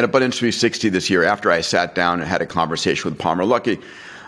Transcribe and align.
at 0.00 0.04
Abundance 0.04 0.38
360 0.38 0.88
this 0.88 1.10
year, 1.10 1.24
after 1.24 1.50
I 1.50 1.60
sat 1.60 1.94
down 1.94 2.20
and 2.20 2.28
had 2.28 2.40
a 2.40 2.46
conversation 2.46 3.10
with 3.10 3.18
Palmer 3.18 3.44
Luckey, 3.44 3.82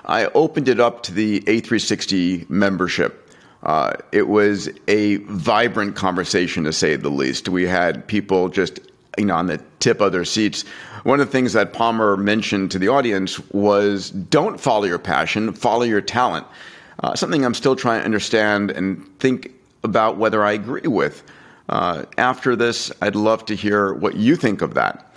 I 0.04 0.26
opened 0.26 0.68
it 0.68 0.80
up 0.80 1.02
to 1.04 1.14
the 1.14 1.40
A360 1.40 2.50
membership. 2.50 3.30
Uh, 3.62 3.94
it 4.12 4.28
was 4.28 4.68
a 4.86 5.16
vibrant 5.16 5.96
conversation, 5.96 6.64
to 6.64 6.74
say 6.74 6.96
the 6.96 7.08
least. 7.08 7.48
We 7.48 7.66
had 7.66 8.06
people 8.06 8.50
just 8.50 8.80
you 9.16 9.24
know 9.24 9.34
on 9.34 9.46
the 9.46 9.62
tip 9.78 10.02
of 10.02 10.12
their 10.12 10.26
seats. 10.26 10.66
One 11.04 11.20
of 11.20 11.26
the 11.26 11.32
things 11.32 11.54
that 11.54 11.72
Palmer 11.72 12.18
mentioned 12.18 12.70
to 12.72 12.78
the 12.78 12.88
audience 12.88 13.40
was 13.50 14.10
don't 14.10 14.60
follow 14.60 14.84
your 14.84 14.98
passion, 14.98 15.54
follow 15.54 15.84
your 15.84 16.02
talent. 16.02 16.46
Uh, 17.02 17.14
something 17.14 17.46
I'm 17.46 17.54
still 17.54 17.76
trying 17.76 18.00
to 18.00 18.04
understand 18.04 18.70
and 18.72 19.08
think 19.20 19.54
about 19.84 20.18
whether 20.18 20.44
I 20.44 20.52
agree 20.52 20.86
with. 20.86 21.22
Uh, 21.70 22.04
after 22.18 22.56
this, 22.56 22.92
I'd 23.00 23.16
love 23.16 23.46
to 23.46 23.56
hear 23.56 23.94
what 23.94 24.16
you 24.16 24.36
think 24.36 24.60
of 24.60 24.74
that. 24.74 25.11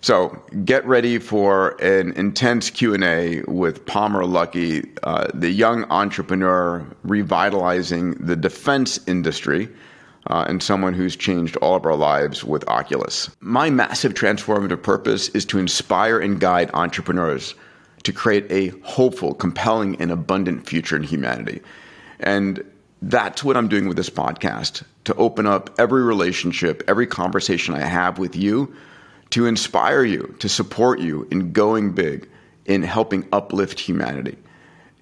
So 0.00 0.42
get 0.64 0.86
ready 0.86 1.18
for 1.18 1.70
an 1.82 2.12
intense 2.12 2.70
Q&A 2.70 3.42
with 3.48 3.84
Palmer 3.84 4.22
Luckey, 4.22 4.88
uh, 5.02 5.26
the 5.34 5.50
young 5.50 5.84
entrepreneur 5.90 6.86
revitalizing 7.02 8.12
the 8.14 8.36
defense 8.36 9.00
industry 9.08 9.68
uh, 10.28 10.44
and 10.46 10.62
someone 10.62 10.94
who's 10.94 11.16
changed 11.16 11.56
all 11.56 11.74
of 11.74 11.84
our 11.84 11.96
lives 11.96 12.44
with 12.44 12.66
Oculus. 12.68 13.30
My 13.40 13.70
massive 13.70 14.14
transformative 14.14 14.82
purpose 14.82 15.28
is 15.30 15.44
to 15.46 15.58
inspire 15.58 16.18
and 16.18 16.38
guide 16.38 16.70
entrepreneurs 16.74 17.54
to 18.04 18.12
create 18.12 18.46
a 18.50 18.68
hopeful, 18.84 19.34
compelling, 19.34 20.00
and 20.00 20.12
abundant 20.12 20.66
future 20.68 20.96
in 20.96 21.02
humanity. 21.02 21.60
And 22.20 22.64
that's 23.02 23.42
what 23.42 23.56
I'm 23.56 23.68
doing 23.68 23.88
with 23.88 23.96
this 23.96 24.10
podcast 24.10 24.82
to 25.04 25.14
open 25.14 25.46
up 25.46 25.70
every 25.78 26.02
relationship, 26.02 26.82
every 26.86 27.06
conversation 27.06 27.74
I 27.74 27.80
have 27.80 28.18
with 28.18 28.36
you 28.36 28.72
to 29.30 29.46
inspire 29.46 30.04
you, 30.04 30.34
to 30.38 30.48
support 30.48 31.00
you 31.00 31.26
in 31.30 31.52
going 31.52 31.92
big, 31.92 32.28
in 32.66 32.82
helping 32.82 33.26
uplift 33.32 33.78
humanity. 33.80 34.36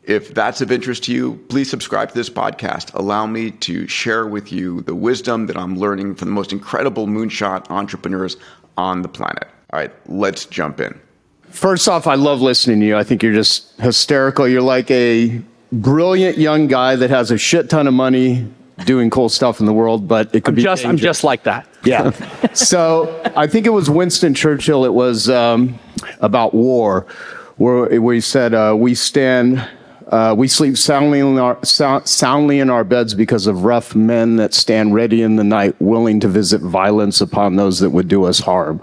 If 0.05 0.35
that's 0.35 0.61
of 0.61 0.71
interest 0.71 1.05
to 1.05 1.13
you, 1.13 1.35
please 1.49 1.69
subscribe 1.69 2.11
to 2.11 2.15
this 2.15 2.31
podcast. 2.31 2.95
Allow 2.95 3.27
me 3.27 3.51
to 3.51 3.89
share 3.89 4.27
with 4.27 4.53
you 4.53 4.83
the 4.83 4.95
wisdom 4.95 5.47
that 5.47 5.57
I'm 5.57 5.77
learning 5.77 6.15
from 6.15 6.29
the 6.29 6.35
most 6.35 6.53
incredible 6.53 7.09
moonshot 7.09 7.69
entrepreneurs 7.71 8.37
on 8.77 9.03
the 9.03 9.09
planet. 9.09 9.49
All 9.73 9.81
right, 9.81 9.93
let's 10.07 10.45
jump 10.47 10.81
in. 10.81 10.99
First 11.51 11.89
off, 11.89 12.07
I 12.07 12.15
love 12.15 12.41
listening 12.41 12.81
to 12.81 12.87
you. 12.87 12.97
I 12.97 13.03
think 13.03 13.23
you're 13.23 13.33
just 13.33 13.75
hysterical. 13.81 14.47
You're 14.47 14.63
like 14.63 14.91
a 14.93 15.41
brilliant 15.73 16.39
young 16.39 16.69
guy 16.69 16.95
that 16.95 17.11
has 17.11 17.33
a 17.33 17.39
shit 17.39 17.69
ton 17.69 17.89
of 17.89 17.95
money 17.95 18.47
doing 18.85 19.11
cool 19.11 19.29
stuff 19.29 19.61
in 19.61 19.67
the 19.67 19.73
world, 19.73 20.07
but 20.07 20.35
it 20.35 20.45
could 20.45 20.53
I'm 20.53 20.55
be 20.57 20.63
just 20.63 20.85
I'm 20.85 20.97
just 20.97 21.25
like 21.25 21.45
that. 21.45 21.67
Yeah. 21.85 22.11
so 22.53 23.23
I 23.37 23.47
think 23.47 23.67
it 23.67 23.71
was 23.71 23.89
Winston 23.89 24.35
Churchill. 24.35 24.85
It 24.85 24.93
was 24.93 25.31
um, 25.31 25.79
about 26.21 26.55
war, 26.55 27.07
where 27.57 28.01
where 28.01 28.15
he 28.15 28.21
said, 28.21 28.55
uh, 28.55 28.75
"We 28.77 28.95
stand." 28.95 29.67
Uh, 30.09 30.33
we 30.39 30.47
sleep 30.47 30.79
soundly 30.79 31.19
in, 31.19 31.37
our, 31.37 31.59
soundly 31.65 32.61
in 32.61 32.71
our 32.71 32.85
beds 32.85 33.13
because 33.13 33.49
of 33.49 33.65
rough 33.65 33.97
men 33.97 34.37
that 34.37 34.55
stand 34.55 34.95
ready 34.95 35.21
in 35.21 35.35
the 35.35 35.43
night, 35.43 35.75
willing 35.81 36.21
to 36.21 36.29
visit 36.29 36.61
violence 36.61 37.21
upon 37.21 37.57
those 37.57 37.81
that 37.81 37.91
would 37.91 38.07
do 38.07 38.23
us 38.25 38.39
harm. 38.39 38.81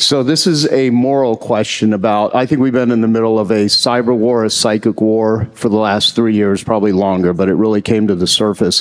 So 0.00 0.22
this 0.22 0.46
is 0.46 0.66
a 0.72 0.88
moral 0.88 1.36
question 1.36 1.92
about, 1.92 2.34
I 2.34 2.46
think 2.46 2.62
we've 2.62 2.72
been 2.72 2.90
in 2.90 3.02
the 3.02 3.08
middle 3.08 3.38
of 3.38 3.50
a 3.50 3.66
cyber 3.66 4.16
war, 4.16 4.46
a 4.46 4.50
psychic 4.50 4.98
war 4.98 5.46
for 5.52 5.68
the 5.68 5.76
last 5.76 6.16
three 6.16 6.34
years, 6.34 6.64
probably 6.64 6.92
longer, 6.92 7.34
but 7.34 7.50
it 7.50 7.54
really 7.54 7.82
came 7.82 8.08
to 8.08 8.14
the 8.14 8.26
surface. 8.26 8.80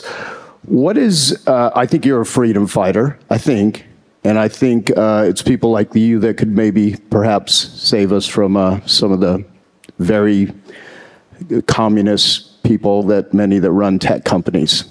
What 0.63 0.97
is, 0.97 1.45
uh, 1.45 1.71
I 1.75 1.87
think 1.87 2.05
you're 2.05 2.21
a 2.21 2.25
freedom 2.25 2.67
fighter, 2.67 3.19
I 3.29 3.37
think. 3.37 3.85
And 4.23 4.39
I 4.39 4.47
think 4.47 4.91
uh, 4.97 5.25
it's 5.27 5.41
people 5.41 5.71
like 5.71 5.93
you 5.93 6.19
that 6.19 6.37
could 6.37 6.55
maybe 6.55 6.95
perhaps 7.09 7.53
save 7.53 8.13
us 8.13 8.25
from 8.25 8.55
uh, 8.55 8.79
some 8.85 9.11
of 9.11 9.19
the 9.19 9.43
very 9.97 10.53
communist 11.67 12.63
people 12.63 13.03
that 13.03 13.33
many 13.33 13.59
that 13.59 13.71
run 13.71 13.99
tech 13.99 14.23
companies. 14.23 14.85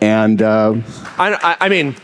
And 0.00 0.42
uh, 0.42 0.76
I, 1.18 1.56
I 1.60 1.68
mean, 1.68 1.96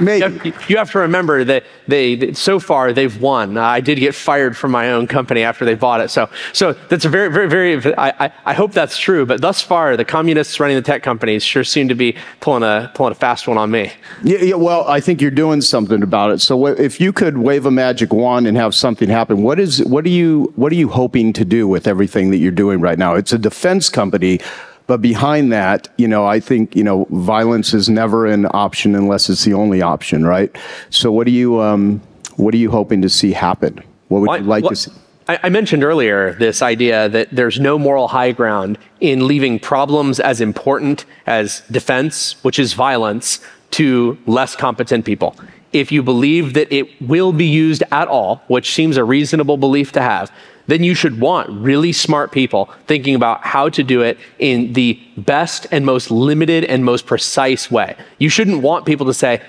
Maybe. 0.00 0.24
You 0.24 0.52
have, 0.52 0.70
you 0.70 0.76
have 0.78 0.90
to 0.92 0.98
remember 1.00 1.44
that 1.44 1.64
they, 1.86 2.32
so 2.32 2.58
far 2.58 2.92
they've 2.92 3.20
won. 3.20 3.56
Uh, 3.56 3.62
I 3.62 3.80
did 3.80 3.98
get 3.98 4.14
fired 4.14 4.56
from 4.56 4.70
my 4.70 4.92
own 4.92 5.06
company 5.06 5.42
after 5.42 5.64
they 5.64 5.74
bought 5.74 6.00
it. 6.00 6.10
So, 6.10 6.30
so 6.52 6.72
that's 6.72 7.04
a 7.04 7.08
very, 7.08 7.30
very, 7.30 7.76
very, 7.76 7.94
I, 7.96 8.26
I, 8.26 8.32
I 8.46 8.54
hope 8.54 8.72
that's 8.72 8.96
true. 8.96 9.26
But 9.26 9.40
thus 9.40 9.60
far, 9.60 9.96
the 9.96 10.04
communists 10.04 10.58
running 10.58 10.76
the 10.76 10.82
tech 10.82 11.02
companies 11.02 11.44
sure 11.44 11.64
seem 11.64 11.88
to 11.88 11.94
be 11.94 12.16
pulling 12.40 12.62
a, 12.62 12.90
pulling 12.94 13.12
a 13.12 13.14
fast 13.14 13.46
one 13.46 13.58
on 13.58 13.70
me. 13.70 13.92
Yeah, 14.24 14.38
yeah, 14.38 14.54
well, 14.54 14.88
I 14.88 15.00
think 15.00 15.20
you're 15.20 15.30
doing 15.30 15.60
something 15.60 16.02
about 16.02 16.30
it. 16.30 16.40
So 16.40 16.66
if 16.66 17.00
you 17.00 17.12
could 17.12 17.38
wave 17.38 17.66
a 17.66 17.70
magic 17.70 18.12
wand 18.12 18.46
and 18.46 18.56
have 18.56 18.74
something 18.74 19.08
happen, 19.08 19.42
what 19.42 19.60
is, 19.60 19.84
what 19.84 20.04
are 20.06 20.10
you, 20.10 20.52
what 20.56 20.72
are 20.72 20.76
you 20.76 20.88
hoping 20.88 21.32
to 21.34 21.44
do 21.44 21.68
with 21.68 21.86
everything 21.86 22.30
that 22.30 22.38
you're 22.38 22.50
doing 22.50 22.80
right 22.80 22.98
now? 22.98 23.14
It's 23.14 23.32
a 23.32 23.38
defense 23.38 23.90
company 23.90 24.40
but 24.86 25.00
behind 25.00 25.52
that, 25.52 25.88
you 25.96 26.08
know, 26.08 26.26
I 26.26 26.40
think, 26.40 26.74
you 26.76 26.84
know, 26.84 27.06
violence 27.10 27.74
is 27.74 27.88
never 27.88 28.26
an 28.26 28.46
option 28.52 28.94
unless 28.94 29.30
it's 29.30 29.44
the 29.44 29.54
only 29.54 29.82
option, 29.82 30.24
right? 30.26 30.54
So 30.90 31.10
what 31.12 31.26
are 31.26 31.30
you, 31.30 31.60
um, 31.60 32.00
what 32.36 32.54
are 32.54 32.58
you 32.58 32.70
hoping 32.70 33.02
to 33.02 33.08
see 33.08 33.32
happen? 33.32 33.80
What 34.08 34.20
would 34.22 34.40
you 34.40 34.46
like 34.46 34.64
to 34.64 34.76
see? 34.76 34.92
I 35.28 35.48
mentioned 35.48 35.84
earlier 35.84 36.34
this 36.34 36.62
idea 36.62 37.08
that 37.08 37.28
there's 37.30 37.60
no 37.60 37.78
moral 37.78 38.08
high 38.08 38.32
ground 38.32 38.76
in 39.00 39.26
leaving 39.26 39.58
problems 39.60 40.18
as 40.20 40.40
important 40.40 41.04
as 41.26 41.62
defense, 41.70 42.42
which 42.44 42.58
is 42.58 42.74
violence, 42.74 43.40
to 43.72 44.18
less 44.26 44.56
competent 44.56 45.04
people. 45.04 45.36
If 45.72 45.90
you 45.90 46.02
believe 46.02 46.54
that 46.54 46.70
it 46.70 47.00
will 47.00 47.32
be 47.32 47.46
used 47.46 47.82
at 47.92 48.08
all, 48.08 48.42
which 48.48 48.74
seems 48.74 48.96
a 48.96 49.04
reasonable 49.04 49.56
belief 49.56 49.92
to 49.92 50.02
have, 50.02 50.30
then 50.66 50.84
you 50.84 50.94
should 50.94 51.20
want 51.20 51.48
really 51.50 51.92
smart 51.92 52.32
people 52.32 52.70
thinking 52.86 53.14
about 53.14 53.44
how 53.44 53.68
to 53.68 53.82
do 53.82 54.02
it 54.02 54.18
in 54.38 54.72
the 54.72 55.00
best 55.16 55.66
and 55.70 55.84
most 55.84 56.10
limited 56.10 56.64
and 56.64 56.84
most 56.84 57.06
precise 57.06 57.70
way. 57.70 57.96
You 58.18 58.28
shouldn't 58.28 58.62
want 58.62 58.86
people 58.86 59.06
to 59.06 59.14
say, 59.14 59.42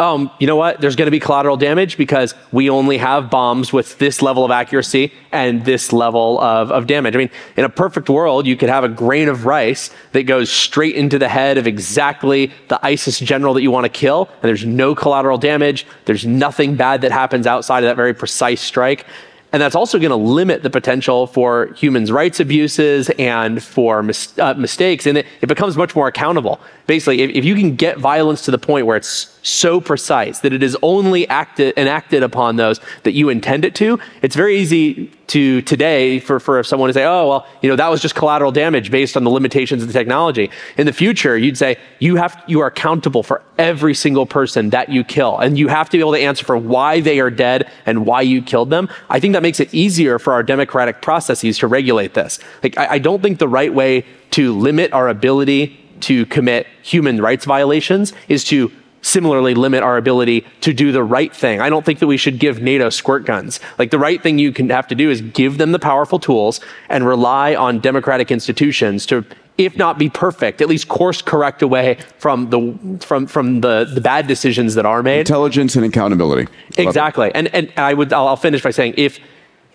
um, 0.00 0.30
you 0.40 0.48
know 0.48 0.56
what? 0.56 0.80
There's 0.80 0.96
going 0.96 1.06
to 1.06 1.12
be 1.12 1.20
collateral 1.20 1.56
damage 1.56 1.96
because 1.96 2.34
we 2.50 2.68
only 2.68 2.98
have 2.98 3.30
bombs 3.30 3.72
with 3.72 3.98
this 3.98 4.20
level 4.20 4.44
of 4.44 4.50
accuracy 4.50 5.12
and 5.30 5.64
this 5.64 5.92
level 5.92 6.40
of, 6.40 6.72
of 6.72 6.88
damage. 6.88 7.14
I 7.14 7.18
mean, 7.18 7.30
in 7.56 7.64
a 7.64 7.68
perfect 7.68 8.10
world, 8.10 8.46
you 8.46 8.56
could 8.56 8.68
have 8.68 8.82
a 8.82 8.88
grain 8.88 9.28
of 9.28 9.46
rice 9.46 9.90
that 10.10 10.24
goes 10.24 10.50
straight 10.50 10.96
into 10.96 11.20
the 11.20 11.28
head 11.28 11.56
of 11.56 11.68
exactly 11.68 12.50
the 12.66 12.84
ISIS 12.84 13.20
general 13.20 13.54
that 13.54 13.62
you 13.62 13.70
want 13.70 13.84
to 13.84 13.90
kill, 13.90 14.28
and 14.42 14.48
there's 14.48 14.66
no 14.66 14.94
collateral 14.96 15.38
damage. 15.38 15.86
There's 16.04 16.26
nothing 16.26 16.74
bad 16.74 17.02
that 17.02 17.12
happens 17.12 17.46
outside 17.46 17.84
of 17.84 17.88
that 17.88 17.96
very 17.96 18.14
precise 18.14 18.60
strike. 18.60 19.06
And 19.52 19.60
that's 19.60 19.74
also 19.74 19.98
going 19.98 20.10
to 20.10 20.16
limit 20.16 20.62
the 20.62 20.70
potential 20.70 21.26
for 21.26 21.72
human 21.74 22.04
rights 22.06 22.38
abuses 22.38 23.10
and 23.18 23.62
for 23.62 24.02
mis- 24.02 24.38
uh, 24.38 24.54
mistakes. 24.54 25.06
And 25.06 25.18
it, 25.18 25.26
it, 25.40 25.46
becomes 25.46 25.76
much 25.76 25.96
more 25.96 26.06
accountable. 26.06 26.60
Basically, 26.86 27.22
if, 27.22 27.30
if, 27.30 27.44
you 27.44 27.56
can 27.56 27.74
get 27.74 27.98
violence 27.98 28.42
to 28.42 28.52
the 28.52 28.58
point 28.58 28.86
where 28.86 28.96
it's 28.96 29.38
so 29.42 29.80
precise 29.80 30.40
that 30.40 30.52
it 30.52 30.62
is 30.62 30.76
only 30.82 31.28
acted 31.28 31.76
enacted 31.76 32.22
upon 32.22 32.56
those 32.56 32.80
that 33.02 33.12
you 33.12 33.28
intend 33.28 33.64
it 33.64 33.74
to, 33.76 33.98
it's 34.22 34.36
very 34.36 34.56
easy 34.56 35.10
to 35.30 35.62
today 35.62 36.18
for, 36.18 36.40
for 36.40 36.62
someone 36.64 36.88
to 36.88 36.92
say, 36.92 37.04
oh, 37.04 37.28
well, 37.28 37.46
you 37.62 37.68
know, 37.68 37.76
that 37.76 37.88
was 37.88 38.02
just 38.02 38.16
collateral 38.16 38.50
damage 38.50 38.90
based 38.90 39.16
on 39.16 39.22
the 39.22 39.30
limitations 39.30 39.80
of 39.80 39.88
the 39.88 39.92
technology. 39.92 40.50
In 40.76 40.86
the 40.86 40.92
future, 40.92 41.38
you'd 41.38 41.56
say 41.56 41.76
you 42.00 42.16
have 42.16 42.42
you 42.48 42.60
are 42.60 42.66
accountable 42.66 43.22
for 43.22 43.40
every 43.56 43.94
single 43.94 44.26
person 44.26 44.70
that 44.70 44.88
you 44.88 45.04
kill. 45.04 45.38
And 45.38 45.56
you 45.56 45.68
have 45.68 45.88
to 45.90 45.96
be 45.96 46.00
able 46.00 46.12
to 46.12 46.20
answer 46.20 46.44
for 46.44 46.56
why 46.56 47.00
they 47.00 47.20
are 47.20 47.30
dead 47.30 47.70
and 47.86 48.06
why 48.06 48.22
you 48.22 48.42
killed 48.42 48.70
them. 48.70 48.88
I 49.08 49.20
think 49.20 49.32
that 49.34 49.42
makes 49.42 49.60
it 49.60 49.72
easier 49.72 50.18
for 50.18 50.32
our 50.32 50.42
democratic 50.42 51.00
processes 51.00 51.58
to 51.58 51.68
regulate 51.68 52.14
this. 52.14 52.40
Like 52.62 52.76
I, 52.76 52.94
I 52.94 52.98
don't 52.98 53.22
think 53.22 53.38
the 53.38 53.48
right 53.48 53.72
way 53.72 54.04
to 54.32 54.56
limit 54.58 54.92
our 54.92 55.08
ability 55.08 55.78
to 56.00 56.26
commit 56.26 56.66
human 56.82 57.20
rights 57.20 57.44
violations 57.44 58.14
is 58.28 58.42
to 58.44 58.72
similarly 59.02 59.54
limit 59.54 59.82
our 59.82 59.96
ability 59.96 60.46
to 60.60 60.72
do 60.72 60.92
the 60.92 61.02
right 61.02 61.34
thing. 61.34 61.60
I 61.60 61.70
don't 61.70 61.84
think 61.84 61.98
that 62.00 62.06
we 62.06 62.16
should 62.16 62.38
give 62.38 62.60
NATO 62.60 62.90
squirt 62.90 63.24
guns. 63.24 63.60
Like 63.78 63.90
the 63.90 63.98
right 63.98 64.22
thing 64.22 64.38
you 64.38 64.52
can 64.52 64.68
have 64.70 64.86
to 64.88 64.94
do 64.94 65.10
is 65.10 65.20
give 65.20 65.58
them 65.58 65.72
the 65.72 65.78
powerful 65.78 66.18
tools 66.18 66.60
and 66.88 67.06
rely 67.06 67.54
on 67.54 67.80
democratic 67.80 68.30
institutions 68.30 69.06
to 69.06 69.24
if 69.58 69.76
not 69.76 69.98
be 69.98 70.08
perfect, 70.08 70.62
at 70.62 70.68
least 70.68 70.88
course 70.88 71.20
correct 71.20 71.60
away 71.60 71.98
from 72.18 72.48
the 72.48 72.98
from 73.04 73.26
from 73.26 73.60
the 73.60 73.84
the 73.84 74.00
bad 74.00 74.26
decisions 74.26 74.74
that 74.74 74.86
are 74.86 75.02
made. 75.02 75.20
Intelligence 75.20 75.76
and 75.76 75.84
accountability. 75.84 76.50
Exactly. 76.78 77.30
And 77.34 77.48
and 77.54 77.70
I 77.76 77.92
would 77.92 78.12
I'll, 78.12 78.36
finish 78.36 78.62
by 78.62 78.70
saying 78.70 78.94
if 78.96 79.18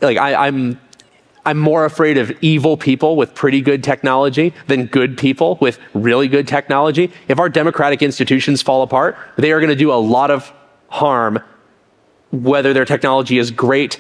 like 0.02 0.18
I, 0.18 0.48
I'm 0.48 0.80
I'm 1.46 1.60
more 1.60 1.86
afraid 1.86 2.18
of 2.18 2.32
evil 2.42 2.76
people 2.76 3.16
with 3.16 3.36
pretty 3.36 3.62
good 3.62 3.84
technology 3.84 4.54
than 4.68 4.88
good 4.88 5.18
people 5.18 5.58
with 5.62 5.80
really 5.94 6.28
good 6.28 6.48
technology. 6.48 7.12
If 7.28 7.40
our 7.40 7.50
democratic 7.50 8.02
institutions 8.02 8.62
fall 8.62 8.82
apart, 8.82 9.16
they 9.38 9.52
are 9.52 9.60
going 9.60 9.70
to 9.70 9.76
do 9.76 9.92
a 9.92 9.96
lot 9.96 10.32
of 10.32 10.52
harm, 10.90 11.40
whether 12.32 12.74
their 12.74 12.86
technology 12.86 13.38
is 13.38 13.52
great 13.52 14.00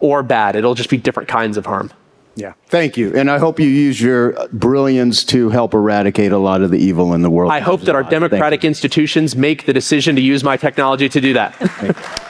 or 0.00 0.22
bad. 0.22 0.56
It'll 0.56 0.74
just 0.74 0.90
be 0.90 0.96
different 0.96 1.28
kinds 1.28 1.56
of 1.56 1.66
harm. 1.66 1.92
Yeah. 2.36 2.52
Thank 2.68 2.96
you. 2.96 3.14
And 3.16 3.30
I 3.30 3.38
hope 3.38 3.58
you 3.58 3.66
use 3.66 4.00
your 4.00 4.48
brilliance 4.52 5.24
to 5.24 5.50
help 5.50 5.74
eradicate 5.74 6.30
a 6.30 6.38
lot 6.38 6.62
of 6.62 6.70
the 6.70 6.78
evil 6.78 7.12
in 7.12 7.22
the 7.22 7.30
world. 7.30 7.50
I 7.50 7.58
hope 7.58 7.80
that 7.82 7.96
our 7.96 8.04
democratic 8.04 8.64
institutions 8.64 9.34
make 9.34 9.66
the 9.66 9.72
decision 9.72 10.14
to 10.14 10.22
use 10.22 10.44
my 10.44 10.56
technology 10.56 11.08
to 11.08 11.20
do 11.20 11.32
that. 11.32 12.24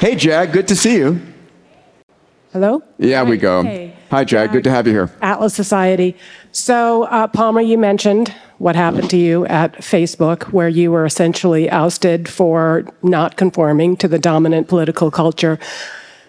Hey, 0.00 0.16
Jag, 0.16 0.50
good 0.50 0.66
to 0.68 0.74
see 0.74 0.96
you. 0.96 1.20
Hello? 2.54 2.82
Yeah, 2.96 3.22
we 3.22 3.36
go. 3.36 3.62
Hey. 3.62 3.94
Hi, 4.10 4.24
Jag. 4.24 4.50
Good 4.50 4.64
to 4.64 4.70
have 4.70 4.86
you 4.86 4.94
here. 4.94 5.10
Atlas 5.20 5.52
Society. 5.52 6.16
So, 6.52 7.02
uh, 7.02 7.26
Palmer, 7.26 7.60
you 7.60 7.76
mentioned 7.76 8.34
what 8.56 8.76
happened 8.76 9.10
to 9.10 9.18
you 9.18 9.44
at 9.44 9.74
Facebook, 9.74 10.44
where 10.54 10.70
you 10.70 10.90
were 10.90 11.04
essentially 11.04 11.68
ousted 11.68 12.30
for 12.30 12.86
not 13.02 13.36
conforming 13.36 13.94
to 13.98 14.08
the 14.08 14.18
dominant 14.18 14.68
political 14.68 15.10
culture. 15.10 15.58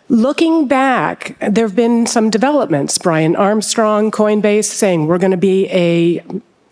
Looking 0.09 0.67
back, 0.67 1.37
there 1.39 1.65
have 1.65 1.75
been 1.75 2.05
some 2.07 2.29
developments. 2.29 2.97
Brian 2.97 3.37
Armstrong, 3.37 4.11
Coinbase, 4.11 4.65
saying 4.65 5.07
we're 5.07 5.17
going 5.17 5.31
to 5.31 5.37
be 5.37 5.69
a 5.69 6.21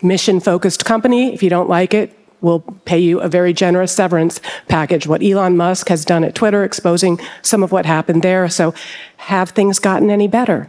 mission 0.02 0.42
focused 0.42 0.84
company. 0.84 1.34
If 1.34 1.44
you 1.44 1.50
don't 1.50 1.70
like 1.70 1.94
it, 1.94 2.19
we'll 2.42 2.62
pay 2.86 3.00
you 3.00 3.20
a 3.22 3.28
very 3.28 3.54
generous 3.54 3.92
severance 3.92 4.40
package. 4.68 5.08
What 5.08 5.24
Elon 5.24 5.58
Musk 5.58 5.90
has 5.90 6.06
done 6.06 6.24
at 6.24 6.36
Twitter, 6.36 6.64
exposing 6.64 7.20
some 7.42 7.64
of 7.64 7.72
what 7.72 7.86
happened 7.86 8.22
there. 8.22 8.48
So, 8.50 8.74
have 9.18 9.50
things 9.50 9.80
gotten 9.80 10.10
any 10.10 10.28
better? 10.28 10.68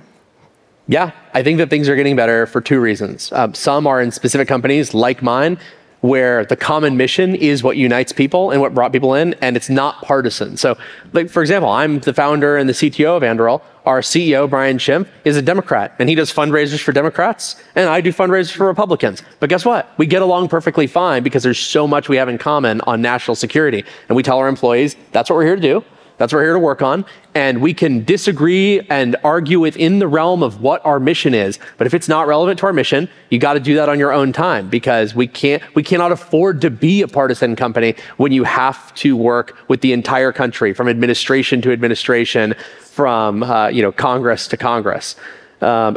Yeah, 0.88 1.12
I 1.34 1.42
think 1.44 1.58
that 1.58 1.70
things 1.70 1.88
are 1.88 1.94
getting 1.94 2.16
better 2.16 2.46
for 2.46 2.60
two 2.60 2.80
reasons. 2.80 3.30
Um, 3.32 3.54
some 3.54 3.86
are 3.86 4.00
in 4.00 4.10
specific 4.10 4.48
companies 4.48 4.92
like 4.92 5.22
mine, 5.22 5.56
where 6.00 6.44
the 6.46 6.56
common 6.56 6.96
mission 6.96 7.34
is 7.34 7.62
what 7.62 7.76
unites 7.76 8.12
people 8.12 8.50
and 8.50 8.60
what 8.60 8.74
brought 8.74 8.92
people 8.92 9.14
in, 9.14 9.34
and 9.34 9.56
it's 9.56 9.68
not 9.68 10.00
partisan. 10.02 10.56
So, 10.56 10.78
like 11.12 11.28
for 11.28 11.42
example, 11.42 11.68
I'm 11.68 12.00
the 12.00 12.14
founder 12.14 12.56
and 12.56 12.68
the 12.68 12.72
CTO 12.72 13.16
of 13.16 13.22
Anduril. 13.22 13.62
Our 13.86 14.00
CEO 14.00 14.48
Brian 14.48 14.78
Schimpf 14.78 15.08
is 15.24 15.36
a 15.36 15.42
Democrat, 15.42 15.94
and 15.98 16.08
he 16.08 16.14
does 16.14 16.32
fundraisers 16.32 16.82
for 16.82 16.92
Democrats, 16.92 17.62
and 17.74 17.88
I 17.88 18.00
do 18.00 18.12
fundraisers 18.12 18.52
for 18.52 18.66
Republicans. 18.66 19.22
But 19.40 19.48
guess 19.48 19.64
what? 19.64 19.92
We 19.98 20.06
get 20.06 20.22
along 20.22 20.48
perfectly 20.48 20.86
fine 20.86 21.22
because 21.22 21.42
there's 21.42 21.58
so 21.58 21.86
much 21.86 22.08
we 22.08 22.16
have 22.16 22.28
in 22.28 22.38
common 22.38 22.80
on 22.82 23.02
national 23.02 23.34
security, 23.34 23.84
and 24.08 24.16
we 24.16 24.22
tell 24.22 24.38
our 24.38 24.48
employees 24.48 24.96
that's 25.12 25.30
what 25.30 25.36
we're 25.36 25.46
here 25.46 25.56
to 25.56 25.62
do. 25.62 25.84
That's 26.20 26.34
what 26.34 26.40
we're 26.40 26.44
here 26.44 26.52
to 26.52 26.58
work 26.58 26.82
on. 26.82 27.06
And 27.34 27.62
we 27.62 27.72
can 27.72 28.04
disagree 28.04 28.80
and 28.90 29.16
argue 29.24 29.58
within 29.58 30.00
the 30.00 30.06
realm 30.06 30.42
of 30.42 30.60
what 30.60 30.84
our 30.84 31.00
mission 31.00 31.32
is. 31.32 31.58
But 31.78 31.86
if 31.86 31.94
it's 31.94 32.08
not 32.08 32.26
relevant 32.26 32.58
to 32.58 32.66
our 32.66 32.74
mission, 32.74 33.08
you 33.30 33.38
got 33.38 33.54
to 33.54 33.60
do 33.60 33.74
that 33.76 33.88
on 33.88 33.98
your 33.98 34.12
own 34.12 34.34
time 34.34 34.68
because 34.68 35.14
we 35.14 35.26
can't, 35.26 35.62
we 35.74 35.82
cannot 35.82 36.12
afford 36.12 36.60
to 36.60 36.68
be 36.68 37.00
a 37.00 37.08
partisan 37.08 37.56
company 37.56 37.94
when 38.18 38.32
you 38.32 38.44
have 38.44 38.94
to 38.96 39.16
work 39.16 39.56
with 39.68 39.80
the 39.80 39.94
entire 39.94 40.30
country 40.30 40.74
from 40.74 40.90
administration 40.90 41.62
to 41.62 41.72
administration, 41.72 42.54
from, 42.80 43.42
uh, 43.42 43.68
you 43.68 43.80
know, 43.80 43.90
Congress 43.90 44.46
to 44.48 44.58
Congress. 44.58 45.16
Um, 45.62 45.96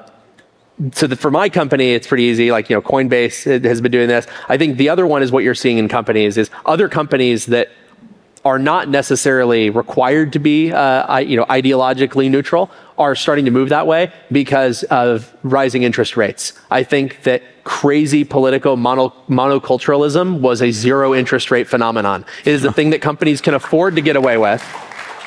so 0.93 1.09
for 1.09 1.31
my 1.31 1.49
company, 1.49 1.91
it's 1.91 2.07
pretty 2.07 2.23
easy. 2.23 2.49
Like 2.49 2.69
you 2.69 2.77
know, 2.77 2.81
Coinbase 2.81 3.61
has 3.63 3.81
been 3.81 3.91
doing 3.91 4.07
this. 4.07 4.25
I 4.47 4.57
think 4.57 4.77
the 4.77 4.87
other 4.87 5.05
one 5.05 5.21
is 5.21 5.33
what 5.33 5.43
you're 5.43 5.53
seeing 5.53 5.77
in 5.77 5.89
companies 5.89 6.37
is 6.37 6.49
other 6.65 6.87
companies 6.87 7.45
that 7.47 7.69
are 8.45 8.59
not 8.59 8.89
necessarily 8.89 9.69
required 9.69 10.33
to 10.33 10.39
be, 10.39 10.71
uh, 10.71 11.17
you 11.19 11.37
know, 11.37 11.45
ideologically 11.45 12.29
neutral, 12.29 12.69
are 12.97 13.15
starting 13.15 13.45
to 13.45 13.51
move 13.51 13.69
that 13.69 13.87
way 13.87 14.11
because 14.31 14.83
of 14.83 15.33
rising 15.43 15.83
interest 15.83 16.17
rates. 16.17 16.53
I 16.69 16.83
think 16.83 17.23
that 17.23 17.41
crazy 17.63 18.23
political 18.23 18.75
mono, 18.75 19.13
monoculturalism 19.29 20.41
was 20.41 20.61
a 20.61 20.71
zero 20.71 21.13
interest 21.13 21.51
rate 21.51 21.67
phenomenon. 21.67 22.25
It 22.45 22.51
is 22.51 22.61
the 22.61 22.73
thing 22.73 22.89
that 22.89 23.01
companies 23.01 23.39
can 23.39 23.53
afford 23.53 23.95
to 23.95 24.01
get 24.01 24.15
away 24.15 24.37
with. 24.37 24.63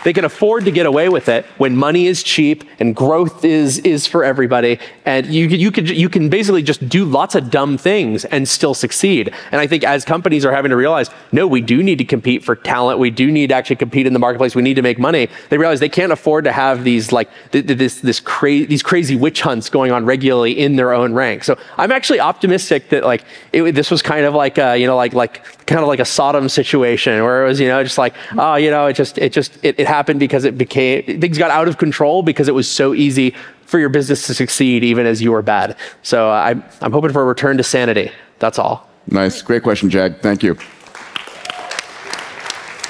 They 0.05 0.13
can 0.13 0.25
afford 0.25 0.67
to 0.67 0.71
get 0.71 0.87
away 0.87 1.09
with 1.09 1.29
it 1.29 1.47
when 1.59 1.77
money 1.77 2.07
is 2.07 2.23
cheap 2.23 2.63
and 2.79 2.95
growth 2.95 3.45
is 3.45 3.79
is 3.79 4.07
for 4.07 4.23
everybody. 4.23 4.79
And 5.07 5.27
you 5.27 5.47
you 5.47 5.71
can 5.71 5.87
you 5.87 6.09
can 6.09 6.29
basically 6.29 6.63
just 6.63 6.87
do 6.89 7.05
lots 7.05 7.37
of 7.37 7.49
dumb 7.49 7.79
things 7.79 8.25
and 8.25 8.47
still 8.49 8.75
succeed. 8.75 9.33
And 9.53 9.61
I 9.61 9.69
think 9.69 9.85
as 9.85 10.05
companies 10.05 10.45
are 10.45 10.51
having 10.51 10.71
to 10.71 10.77
realize, 10.77 11.11
no, 11.31 11.47
we 11.47 11.61
do 11.61 11.81
need 11.81 11.99
to 11.99 12.05
compete 12.05 12.43
for 12.43 12.57
talent. 12.57 12.99
We 12.99 13.11
do 13.11 13.31
need 13.31 13.51
to 13.51 13.55
actually 13.55 13.77
compete 13.77 14.09
in 14.09 14.13
the 14.13 14.19
marketplace. 14.19 14.57
We 14.57 14.63
need 14.63 14.75
to 14.75 14.83
make 14.83 14.99
money. 14.99 15.29
They 15.49 15.59
realize 15.59 15.79
they 15.79 15.89
can't 15.89 16.11
afford 16.11 16.43
to 16.45 16.53
have 16.53 16.83
these 16.83 17.13
like 17.13 17.31
th- 17.53 17.69
th- 17.69 17.79
this 17.79 18.01
this 18.01 18.19
crazy 18.19 18.67
these 18.67 18.83
crazy 18.83 19.15
witch 19.15 19.43
hunts 19.43 19.71
going 19.71 19.93
on 19.93 20.05
regularly 20.05 20.59
in 20.59 20.75
their 20.75 20.93
own 20.93 21.15
rank. 21.15 21.45
So 21.45 21.57
I'm 21.79 21.93
actually 21.93 22.19
optimistic 22.19 22.89
that 22.89 23.05
like 23.05 23.25
it, 23.53 23.77
this 23.77 23.93
was 23.93 24.03
kind 24.03 24.27
of 24.27 24.35
like 24.35 24.59
a, 24.59 24.77
you 24.77 24.89
know 24.89 24.97
like 24.97 25.15
like 25.15 25.45
kind 25.67 25.81
of 25.81 25.87
like 25.87 26.01
a 26.01 26.05
Sodom 26.05 26.49
situation 26.49 27.23
where 27.23 27.45
it 27.45 27.49
was 27.49 27.61
you 27.61 27.69
know 27.69 27.83
just 27.85 27.99
like 27.99 28.15
oh 28.39 28.57
you 28.57 28.71
know 28.71 28.87
it 28.87 28.95
just 28.95 29.19
it 29.19 29.33
just 29.33 29.57
it, 29.65 29.79
it 29.79 29.87
happened 29.87 30.19
because 30.19 30.45
it 30.45 30.59
became 30.59 31.05
things 31.21 31.39
got 31.39 31.53
out 31.53 31.69
of 31.69 31.79
control 31.79 32.25
because 32.25 32.49
it 32.49 32.55
was 32.55 32.69
so 32.69 32.93
easy 32.93 33.35
for 33.67 33.79
your 33.79 33.89
business 33.89 34.27
to 34.27 34.35
succeed 34.35 34.85
even 34.85 35.07
as 35.07 35.21
you 35.21 35.35
are 35.35 35.43
bad. 35.43 35.77
So 36.03 36.31
uh, 36.31 36.35
I'm 36.35 36.65
I'm 36.81 36.93
hoping 36.93 37.13
for 37.13 37.23
a 37.23 37.25
return 37.25 37.57
to 37.59 37.63
sanity. 37.63 38.11
That's 38.39 38.59
all. 38.59 38.89
Nice. 39.09 39.43
Great 39.43 39.63
question, 39.63 39.91
Jag. 39.91 40.21
Thank 40.21 40.43
you. 40.43 40.57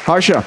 Harsha. 0.04 0.44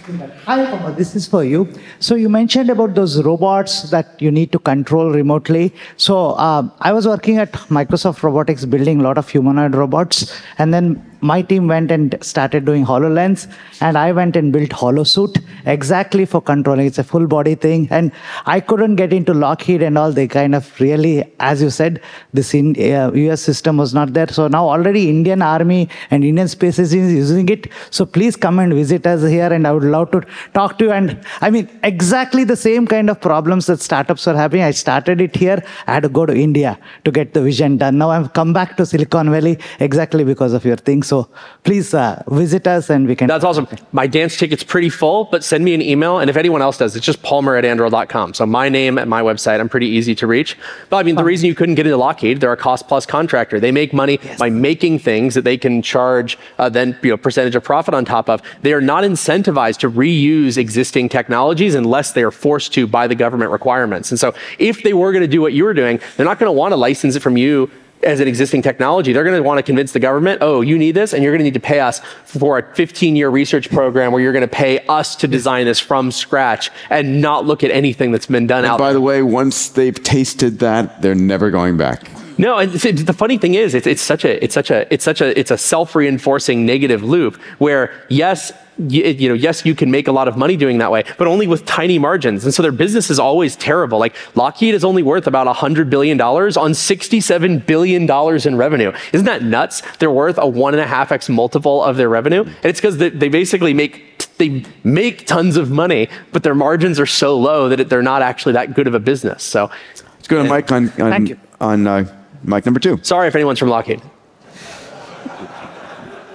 Hi, 0.00 0.64
Palmer, 0.64 0.92
this 0.92 1.14
is 1.14 1.26
for 1.26 1.44
you. 1.44 1.70
So 1.98 2.14
you 2.14 2.30
mentioned 2.30 2.70
about 2.70 2.94
those 2.94 3.22
robots 3.22 3.90
that 3.90 4.20
you 4.20 4.30
need 4.30 4.50
to 4.52 4.58
control 4.58 5.10
remotely. 5.10 5.74
So 5.98 6.38
um, 6.38 6.72
I 6.80 6.92
was 6.92 7.06
working 7.06 7.36
at 7.36 7.52
Microsoft 7.68 8.22
Robotics 8.22 8.64
building 8.64 9.00
a 9.00 9.02
lot 9.02 9.18
of 9.18 9.28
humanoid 9.28 9.74
robots, 9.74 10.40
and 10.58 10.72
then 10.72 11.04
my 11.20 11.42
team 11.42 11.68
went 11.68 11.90
and 11.90 12.16
started 12.22 12.64
doing 12.64 12.84
HoloLens, 12.84 13.46
and 13.80 13.98
I 13.98 14.12
went 14.12 14.36
and 14.36 14.52
built 14.52 14.70
HoloSuit 14.70 15.42
exactly 15.66 16.24
for 16.24 16.40
controlling. 16.40 16.86
It's 16.86 16.98
a 16.98 17.04
full 17.04 17.26
body 17.26 17.54
thing, 17.54 17.88
and 17.90 18.10
I 18.46 18.60
couldn't 18.60 18.96
get 18.96 19.12
into 19.12 19.34
Lockheed 19.34 19.82
and 19.82 19.98
all. 19.98 20.12
They 20.12 20.26
kind 20.26 20.54
of 20.54 20.80
really, 20.80 21.30
as 21.40 21.60
you 21.60 21.70
said, 21.70 22.00
this 22.32 22.54
in, 22.54 22.74
uh, 22.92 23.12
US 23.12 23.42
system 23.42 23.76
was 23.76 23.92
not 23.92 24.14
there. 24.14 24.28
So 24.28 24.48
now 24.48 24.68
already 24.68 25.10
Indian 25.10 25.42
Army 25.42 25.88
and 26.10 26.24
Indian 26.24 26.48
Space 26.48 26.78
is 26.78 26.94
using 26.94 27.48
it. 27.50 27.70
So 27.90 28.06
please 28.06 28.34
come 28.36 28.58
and 28.58 28.72
visit 28.72 29.06
us 29.06 29.22
here, 29.22 29.52
and 29.52 29.66
I 29.66 29.72
would 29.72 29.84
love 29.90 30.10
to 30.12 30.20
talk 30.54 30.78
to 30.78 30.84
you. 30.86 30.92
And 30.92 31.18
I 31.40 31.50
mean, 31.50 31.68
exactly 31.82 32.44
the 32.44 32.56
same 32.56 32.86
kind 32.86 33.10
of 33.10 33.20
problems 33.20 33.66
that 33.66 33.80
startups 33.80 34.26
are 34.28 34.36
having. 34.36 34.62
I 34.62 34.70
started 34.70 35.20
it 35.20 35.36
here. 35.36 35.62
I 35.86 35.94
had 35.94 36.02
to 36.04 36.08
go 36.08 36.26
to 36.26 36.34
India 36.34 36.78
to 37.04 37.10
get 37.10 37.34
the 37.34 37.42
vision 37.42 37.76
done. 37.76 37.98
Now 37.98 38.10
I've 38.10 38.32
come 38.32 38.52
back 38.52 38.76
to 38.78 38.86
Silicon 38.86 39.30
Valley 39.30 39.58
exactly 39.78 40.24
because 40.24 40.52
of 40.52 40.64
your 40.64 40.76
thing. 40.76 41.02
So 41.02 41.28
please 41.64 41.94
uh, 41.94 42.22
visit 42.28 42.66
us 42.66 42.90
and 42.90 43.06
we 43.06 43.16
can. 43.16 43.28
That's 43.28 43.44
awesome. 43.44 43.68
My 43.92 44.06
dance 44.06 44.36
ticket's 44.36 44.64
pretty 44.64 44.90
full, 44.90 45.24
but 45.24 45.44
send 45.44 45.64
me 45.64 45.74
an 45.74 45.82
email. 45.82 46.18
And 46.18 46.30
if 46.30 46.36
anyone 46.36 46.62
else 46.62 46.78
does, 46.78 46.96
it's 46.96 47.06
just 47.06 47.22
palmer 47.22 47.56
at 47.56 47.64
anduril.com. 47.64 48.34
So 48.34 48.46
my 48.46 48.68
name 48.68 48.98
at 48.98 49.08
my 49.08 49.22
website, 49.22 49.60
I'm 49.60 49.68
pretty 49.68 49.88
easy 49.88 50.14
to 50.16 50.26
reach. 50.26 50.56
But 50.88 50.98
I 50.98 51.02
mean, 51.02 51.16
the 51.16 51.24
reason 51.24 51.46
you 51.46 51.54
couldn't 51.54 51.74
get 51.74 51.86
into 51.86 51.96
Lockheed, 51.96 52.40
they're 52.40 52.52
a 52.52 52.56
cost 52.56 52.88
plus 52.88 53.06
contractor. 53.06 53.60
They 53.60 53.72
make 53.72 53.92
money 53.92 54.18
by 54.38 54.50
making 54.50 55.00
things 55.00 55.34
that 55.34 55.44
they 55.44 55.58
can 55.58 55.82
charge 55.82 56.38
uh, 56.58 56.68
then 56.68 56.98
you 57.02 57.10
know 57.10 57.16
percentage 57.16 57.54
of 57.54 57.64
profit 57.64 57.94
on 57.94 58.04
top 58.04 58.28
of. 58.28 58.42
They 58.62 58.72
are 58.72 58.80
not 58.80 59.04
incentivized 59.04 59.78
to 59.80 59.90
reuse 59.90 60.56
existing 60.56 61.08
technologies 61.08 61.74
unless 61.74 62.12
they 62.12 62.22
are 62.22 62.30
forced 62.30 62.72
to 62.74 62.86
by 62.86 63.06
the 63.06 63.14
government 63.14 63.50
requirements. 63.50 64.10
And 64.10 64.18
so 64.18 64.34
if 64.58 64.82
they 64.82 64.92
were 64.92 65.12
going 65.12 65.22
to 65.22 65.28
do 65.28 65.40
what 65.40 65.52
you 65.52 65.64
were 65.64 65.74
doing, 65.74 66.00
they're 66.16 66.26
not 66.26 66.38
going 66.38 66.48
to 66.48 66.52
want 66.52 66.72
to 66.72 66.76
license 66.76 67.16
it 67.16 67.20
from 67.20 67.36
you 67.36 67.70
as 68.02 68.20
an 68.20 68.28
existing 68.28 68.62
technology, 68.62 69.12
they're 69.12 69.24
going 69.24 69.36
to 69.36 69.42
want 69.42 69.58
to 69.58 69.62
convince 69.62 69.92
the 69.92 70.00
government, 70.00 70.38
oh, 70.40 70.60
you 70.60 70.78
need 70.78 70.92
this, 70.92 71.12
and 71.12 71.22
you're 71.22 71.32
going 71.32 71.40
to 71.40 71.44
need 71.44 71.54
to 71.54 71.60
pay 71.60 71.80
us 71.80 72.00
for 72.24 72.58
a 72.58 72.74
15 72.74 73.16
year 73.16 73.28
research 73.28 73.70
program 73.70 74.12
where 74.12 74.22
you're 74.22 74.32
going 74.32 74.40
to 74.40 74.48
pay 74.48 74.84
us 74.86 75.16
to 75.16 75.28
design 75.28 75.66
this 75.66 75.78
from 75.78 76.10
scratch 76.10 76.70
and 76.88 77.20
not 77.20 77.46
look 77.46 77.62
at 77.62 77.70
anything 77.70 78.10
that's 78.10 78.26
been 78.26 78.46
done 78.46 78.64
out." 78.64 78.64
And 78.64 78.72
out 78.72 78.78
by 78.78 78.86
there. 78.86 78.94
the 78.94 79.00
way, 79.00 79.22
once 79.22 79.68
they've 79.68 80.02
tasted 80.02 80.60
that, 80.60 81.02
they're 81.02 81.14
never 81.14 81.50
going 81.50 81.76
back. 81.76 82.08
No, 82.40 82.56
and 82.56 82.80
th- 82.80 83.04
the 83.04 83.12
funny 83.12 83.36
thing 83.36 83.54
is, 83.54 83.74
it's, 83.74 83.86
it's 83.86 84.00
such 84.00 84.24
a, 84.24 84.42
it's 84.42 84.54
such 84.54 84.70
a, 84.70 84.92
it's 84.92 85.04
such 85.04 85.20
a, 85.20 85.38
it's 85.38 85.50
a 85.50 85.58
self-reinforcing 85.58 86.64
negative 86.64 87.02
loop 87.02 87.36
where 87.58 87.92
yes, 88.08 88.50
you, 88.78 89.04
you 89.04 89.28
know, 89.28 89.34
yes, 89.34 89.66
you 89.66 89.74
can 89.74 89.90
make 89.90 90.08
a 90.08 90.12
lot 90.12 90.26
of 90.26 90.38
money 90.38 90.56
doing 90.56 90.78
that 90.78 90.90
way, 90.90 91.04
but 91.18 91.26
only 91.26 91.46
with 91.46 91.66
tiny 91.66 91.98
margins, 91.98 92.46
and 92.46 92.54
so 92.54 92.62
their 92.62 92.72
business 92.72 93.10
is 93.10 93.18
always 93.18 93.56
terrible. 93.56 93.98
Like 93.98 94.16
Lockheed 94.34 94.74
is 94.74 94.84
only 94.84 95.02
worth 95.02 95.26
about 95.26 95.54
hundred 95.54 95.90
billion 95.90 96.16
dollars 96.16 96.56
on 96.56 96.72
sixty-seven 96.72 97.58
billion 97.58 98.06
dollars 98.06 98.46
in 98.46 98.56
revenue. 98.56 98.92
Isn't 99.12 99.26
that 99.26 99.42
nuts? 99.42 99.82
They're 99.98 100.10
worth 100.10 100.38
a 100.38 100.46
one 100.46 100.72
and 100.72 100.80
a 100.80 100.86
half 100.86 101.12
x 101.12 101.28
multiple 101.28 101.84
of 101.84 101.98
their 101.98 102.08
revenue, 102.08 102.44
and 102.44 102.64
it's 102.64 102.80
because 102.80 102.96
they, 102.96 103.10
they 103.10 103.28
basically 103.28 103.74
make 103.74 104.34
they 104.38 104.64
make 104.82 105.26
tons 105.26 105.58
of 105.58 105.70
money, 105.70 106.08
but 106.32 106.42
their 106.42 106.54
margins 106.54 106.98
are 106.98 107.04
so 107.04 107.38
low 107.38 107.68
that 107.68 107.80
it, 107.80 107.90
they're 107.90 108.00
not 108.00 108.22
actually 108.22 108.54
that 108.54 108.72
good 108.74 108.86
of 108.86 108.94
a 108.94 109.00
business. 109.00 109.42
So, 109.42 109.70
Let's 109.94 110.28
go 110.28 110.42
to 110.42 110.48
Mike 110.48 110.72
on, 110.72 110.88
on, 111.00 111.38
on 111.60 111.86
uh, 111.86 112.19
Mike 112.42 112.64
number 112.64 112.80
two. 112.80 112.98
sorry 113.02 113.28
if 113.28 113.34
anyone's 113.34 113.58
from 113.58 113.68
Lockheed. 113.68 114.02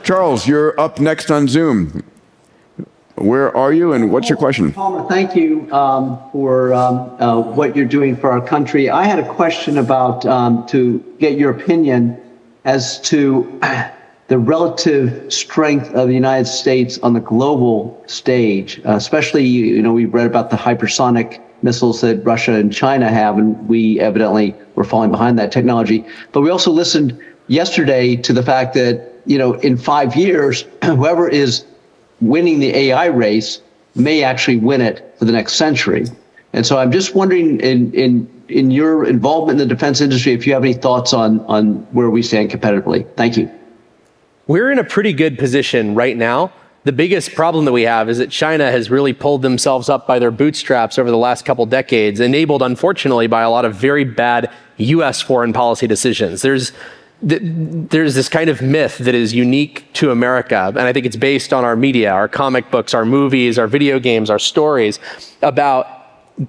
Charles, 0.03 0.47
you're 0.47 0.79
up 0.79 0.99
next 0.99 1.31
on 1.31 1.47
Zoom. 1.47 2.03
Where 3.15 3.55
are 3.55 3.71
you 3.71 3.93
and 3.93 4.11
what's 4.11 4.29
your 4.29 4.37
question? 4.37 4.73
Palmer, 4.73 5.07
thank 5.09 5.35
you 5.35 5.71
um, 5.73 6.19
for 6.31 6.73
um, 6.73 7.15
uh, 7.19 7.41
what 7.41 7.75
you're 7.75 7.85
doing 7.85 8.15
for 8.15 8.29
our 8.29 8.45
country. 8.45 8.89
I 8.89 9.05
had 9.05 9.19
a 9.19 9.33
question 9.33 9.77
about 9.77 10.25
um, 10.25 10.67
to 10.67 10.99
get 11.17 11.37
your 11.37 11.51
opinion 11.51 12.21
as 12.65 12.99
to 13.01 13.59
the 14.27 14.37
relative 14.37 15.31
strength 15.31 15.91
of 15.93 16.07
the 16.07 16.13
United 16.13 16.45
States 16.45 16.99
on 16.99 17.13
the 17.13 17.19
global 17.19 18.03
stage, 18.05 18.81
uh, 18.85 18.91
especially 18.91 19.45
you 19.45 19.81
know 19.81 19.93
we've 19.93 20.13
read 20.13 20.27
about 20.27 20.49
the 20.49 20.57
hypersonic 20.57 21.41
missiles 21.65 21.99
that 22.01 22.23
Russia 22.23 22.53
and 22.53 22.71
China 22.71 23.09
have, 23.09 23.37
and 23.37 23.67
we 23.67 23.99
evidently 23.99 24.55
were 24.75 24.85
falling 24.85 25.11
behind 25.11 25.37
that 25.39 25.51
technology. 25.51 26.05
But 26.31 26.41
we 26.41 26.49
also 26.49 26.71
listened 26.71 27.19
yesterday 27.47 28.15
to 28.15 28.31
the 28.31 28.43
fact 28.43 28.73
that 28.75 29.11
you 29.25 29.37
know 29.37 29.55
in 29.55 29.75
five 29.75 30.15
years, 30.15 30.65
whoever 30.85 31.27
is 31.27 31.65
winning 32.21 32.59
the 32.59 32.73
AI 32.73 33.07
race 33.07 33.61
may 33.95 34.23
actually 34.23 34.57
win 34.57 34.79
it 34.79 35.15
for 35.19 35.25
the 35.25 35.33
next 35.33 35.55
century. 35.55 36.05
And 36.53 36.65
so 36.65 36.77
I'm 36.77 36.91
just 36.91 37.15
wondering, 37.15 37.59
in 37.59 37.93
in 37.93 38.29
in 38.47 38.71
your 38.71 39.05
involvement 39.05 39.59
in 39.59 39.67
the 39.67 39.73
defense 39.75 39.99
industry, 39.99 40.31
if 40.31 40.47
you 40.47 40.53
have 40.53 40.63
any 40.63 40.73
thoughts 40.73 41.11
on 41.13 41.41
on 41.41 41.75
where 41.91 42.09
we 42.09 42.21
stand 42.21 42.51
competitively. 42.51 43.05
Thank 43.17 43.35
you. 43.35 43.51
We're 44.47 44.71
in 44.71 44.79
a 44.79 44.83
pretty 44.83 45.11
good 45.11 45.39
position 45.39 45.95
right 45.95 46.15
now. 46.15 46.53
The 46.85 46.91
biggest 46.91 47.33
problem 47.33 47.65
that 47.65 47.71
we 47.71 47.81
have 47.81 48.09
is 48.09 48.19
that 48.19 48.29
China 48.29 48.69
has 48.71 48.91
really 48.91 49.11
pulled 49.11 49.41
themselves 49.41 49.89
up 49.89 50.05
by 50.05 50.19
their 50.19 50.29
bootstraps 50.29 50.99
over 50.99 51.09
the 51.09 51.17
last 51.17 51.43
couple 51.43 51.65
decades, 51.65 52.19
enabled, 52.19 52.61
unfortunately, 52.61 53.25
by 53.25 53.41
a 53.41 53.49
lot 53.49 53.65
of 53.65 53.73
very 53.73 54.03
bad 54.03 54.51
U.S. 54.77 55.19
foreign 55.19 55.51
policy 55.51 55.87
decisions. 55.87 56.41
There's 56.43 56.71
there's 57.21 58.13
this 58.13 58.29
kind 58.29 58.49
of 58.49 58.61
myth 58.61 58.99
that 58.99 59.15
is 59.15 59.33
unique 59.33 59.91
to 59.93 60.11
America, 60.11 60.67
and 60.67 60.81
I 60.81 60.93
think 60.93 61.07
it's 61.07 61.15
based 61.15 61.53
on 61.53 61.63
our 61.63 61.75
media, 61.75 62.11
our 62.11 62.27
comic 62.27 62.69
books, 62.69 62.93
our 62.93 63.05
movies, 63.05 63.57
our 63.57 63.67
video 63.67 63.99
games, 63.99 64.29
our 64.29 64.37
stories 64.37 64.99
about 65.41 65.94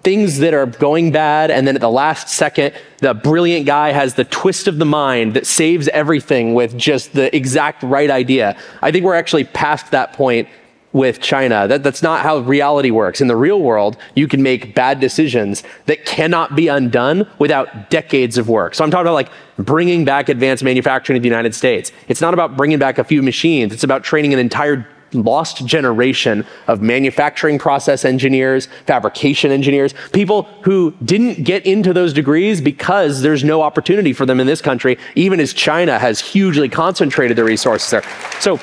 things 0.03 0.39
that 0.39 0.53
are 0.53 0.67
going 0.67 1.13
bad, 1.13 1.51
and 1.51 1.67
then 1.67 1.77
at 1.77 1.81
the 1.81 1.91
last 1.91 2.29
second, 2.29 2.75
the 2.99 3.15
brilliant 3.15 3.67
guy 3.67 3.93
has 3.93 4.15
the 4.15 4.25
twist 4.25 4.67
of 4.67 4.79
the 4.79 4.85
mind 4.85 5.35
that 5.35 5.47
saves 5.47 5.87
everything 5.89 6.55
with 6.55 6.77
just 6.77 7.13
the 7.13 7.35
exact 7.35 7.83
right 7.83 8.11
idea. 8.11 8.57
I 8.83 8.91
think 8.91 9.05
we're 9.05 9.15
actually 9.15 9.45
past 9.45 9.93
that 9.93 10.13
point 10.13 10.49
with 10.93 11.21
China. 11.21 11.69
That, 11.69 11.83
that's 11.83 12.03
not 12.03 12.23
how 12.23 12.39
reality 12.39 12.91
works. 12.91 13.21
In 13.21 13.29
the 13.29 13.37
real 13.37 13.61
world, 13.61 13.99
you 14.15 14.27
can 14.27 14.43
make 14.43 14.75
bad 14.75 14.99
decisions 14.99 15.63
that 15.85 16.07
cannot 16.07 16.57
be 16.57 16.69
undone 16.69 17.29
without 17.39 17.91
decades 17.91 18.39
of 18.39 18.49
work. 18.49 18.75
So 18.75 18.83
I'm 18.83 18.91
talking 18.91 19.07
about 19.07 19.15
like 19.15 19.31
bringing 19.59 20.07
back 20.07 20.31
advanced 20.31 20.65
manufacturing 20.65 21.17
to 21.17 21.21
the 21.21 21.29
United 21.29 21.55
States. 21.55 21.93
It's 22.09 22.23
not 22.23 22.33
about 22.35 22.57
bringing 22.57 22.79
back 22.79 22.97
a 22.99 23.05
few 23.05 23.23
machines. 23.23 23.75
It's 23.75 23.85
about 23.85 24.05
training 24.05 24.33
an 24.33 24.39
entire 24.39 24.89
lost 25.17 25.67
generation 25.67 26.47
of 26.67 26.81
manufacturing 26.81 27.59
process 27.59 28.05
engineers, 28.05 28.69
fabrication 28.87 29.51
engineers, 29.51 29.95
people 30.13 30.43
who 30.63 30.95
didn't 31.05 31.45
get 31.45 31.67
into 31.67 31.93
those 31.93 32.13
degrees 32.13 32.61
because 32.61 33.23
there's 33.23 33.45
no 33.45 33.63
opportunity 33.63 34.13
for 34.13 34.27
them 34.27 34.41
in 34.41 34.47
this 34.47 34.61
country, 34.61 34.99
even 35.15 35.41
as 35.41 35.53
China 35.53 35.99
has 35.99 36.21
hugely 36.21 36.69
concentrated 36.69 37.37
their 37.37 37.45
resources 37.45 37.91
there. 37.91 38.03
So 38.41 38.61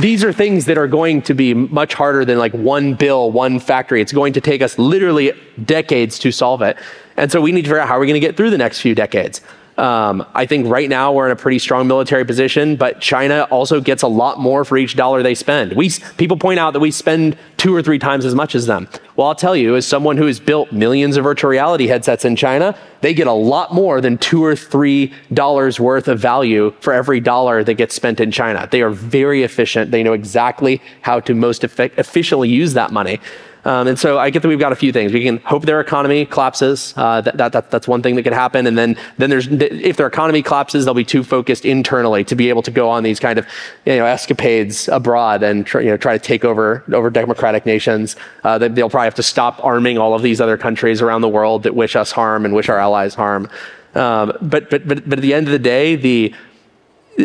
these 0.00 0.24
are 0.24 0.32
things 0.32 0.66
that 0.66 0.78
are 0.78 0.88
going 0.88 1.22
to 1.22 1.34
be 1.34 1.54
much 1.54 1.94
harder 1.94 2.24
than 2.24 2.38
like 2.38 2.52
one 2.52 2.94
bill, 2.94 3.30
one 3.30 3.58
factory. 3.58 4.00
It's 4.00 4.12
going 4.12 4.32
to 4.34 4.40
take 4.40 4.62
us 4.62 4.78
literally 4.78 5.32
decades 5.64 6.18
to 6.20 6.32
solve 6.32 6.62
it. 6.62 6.76
And 7.16 7.30
so 7.32 7.40
we 7.40 7.52
need 7.52 7.62
to 7.62 7.68
figure 7.68 7.78
out 7.78 7.88
how 7.88 7.98
we're 7.98 8.06
going 8.06 8.14
to 8.14 8.20
get 8.20 8.36
through 8.36 8.50
the 8.50 8.58
next 8.58 8.80
few 8.80 8.94
decades. 8.94 9.40
Um, 9.78 10.24
I 10.34 10.46
think 10.46 10.68
right 10.68 10.88
now 10.88 11.12
we're 11.12 11.26
in 11.26 11.32
a 11.32 11.36
pretty 11.36 11.58
strong 11.58 11.86
military 11.86 12.24
position, 12.24 12.76
but 12.76 13.00
China 13.00 13.46
also 13.50 13.80
gets 13.80 14.02
a 14.02 14.08
lot 14.08 14.38
more 14.40 14.64
for 14.64 14.78
each 14.78 14.96
dollar 14.96 15.22
they 15.22 15.34
spend. 15.34 15.74
We 15.74 15.90
people 16.16 16.38
point 16.38 16.58
out 16.58 16.72
that 16.72 16.80
we 16.80 16.90
spend 16.90 17.36
two 17.58 17.74
or 17.74 17.82
three 17.82 17.98
times 17.98 18.24
as 18.24 18.34
much 18.34 18.54
as 18.54 18.66
them. 18.66 18.88
Well, 19.16 19.26
I'll 19.28 19.34
tell 19.34 19.56
you, 19.56 19.76
as 19.76 19.86
someone 19.86 20.16
who 20.16 20.26
has 20.26 20.40
built 20.40 20.72
millions 20.72 21.16
of 21.16 21.24
virtual 21.24 21.50
reality 21.50 21.86
headsets 21.86 22.24
in 22.24 22.36
China, 22.36 22.76
they 23.02 23.12
get 23.12 23.26
a 23.26 23.32
lot 23.32 23.74
more 23.74 24.00
than 24.00 24.16
two 24.16 24.42
or 24.42 24.56
three 24.56 25.12
dollars 25.32 25.78
worth 25.78 26.08
of 26.08 26.18
value 26.18 26.72
for 26.80 26.92
every 26.94 27.20
dollar 27.20 27.62
that 27.62 27.74
gets 27.74 27.94
spent 27.94 28.18
in 28.18 28.30
China. 28.30 28.66
They 28.70 28.80
are 28.80 28.90
very 28.90 29.42
efficient. 29.42 29.90
They 29.90 30.02
know 30.02 30.14
exactly 30.14 30.80
how 31.02 31.20
to 31.20 31.34
most 31.34 31.64
efficiently 31.64 32.48
use 32.48 32.72
that 32.74 32.92
money. 32.92 33.20
Um, 33.66 33.88
and 33.88 33.98
so 33.98 34.16
I 34.16 34.30
get 34.30 34.42
that 34.42 34.48
we've 34.48 34.60
got 34.60 34.70
a 34.70 34.76
few 34.76 34.92
things. 34.92 35.12
We 35.12 35.24
can 35.24 35.38
hope 35.38 35.64
their 35.64 35.80
economy 35.80 36.24
collapses. 36.24 36.94
Uh, 36.96 37.20
that, 37.22 37.36
that, 37.36 37.52
that, 37.52 37.70
that's 37.72 37.88
one 37.88 38.00
thing 38.00 38.14
that 38.14 38.22
could 38.22 38.32
happen. 38.32 38.64
And 38.64 38.78
then, 38.78 38.96
then 39.18 39.28
there's, 39.28 39.48
if 39.48 39.96
their 39.96 40.06
economy 40.06 40.40
collapses, 40.40 40.84
they'll 40.84 40.94
be 40.94 41.04
too 41.04 41.24
focused 41.24 41.64
internally 41.64 42.22
to 42.24 42.36
be 42.36 42.48
able 42.48 42.62
to 42.62 42.70
go 42.70 42.88
on 42.88 43.02
these 43.02 43.18
kind 43.18 43.40
of, 43.40 43.46
you 43.84 43.96
know, 43.96 44.06
escapades 44.06 44.86
abroad 44.86 45.42
and 45.42 45.66
try, 45.66 45.80
you 45.80 45.90
know, 45.90 45.96
try 45.96 46.16
to 46.16 46.24
take 46.24 46.44
over, 46.44 46.84
over 46.92 47.10
democratic 47.10 47.66
nations. 47.66 48.14
Uh, 48.44 48.56
they, 48.56 48.68
they'll 48.68 48.88
probably 48.88 49.06
have 49.06 49.16
to 49.16 49.24
stop 49.24 49.58
arming 49.64 49.98
all 49.98 50.14
of 50.14 50.22
these 50.22 50.40
other 50.40 50.56
countries 50.56 51.02
around 51.02 51.22
the 51.22 51.28
world 51.28 51.64
that 51.64 51.74
wish 51.74 51.96
us 51.96 52.12
harm 52.12 52.44
and 52.44 52.54
wish 52.54 52.68
our 52.68 52.78
allies 52.78 53.16
harm. 53.16 53.50
Um, 53.96 54.32
but, 54.42 54.70
but, 54.70 54.86
but, 54.86 55.08
but 55.08 55.18
at 55.18 55.22
the 55.22 55.34
end 55.34 55.48
of 55.48 55.52
the 55.52 55.58
day, 55.58 55.96
the, 55.96 56.32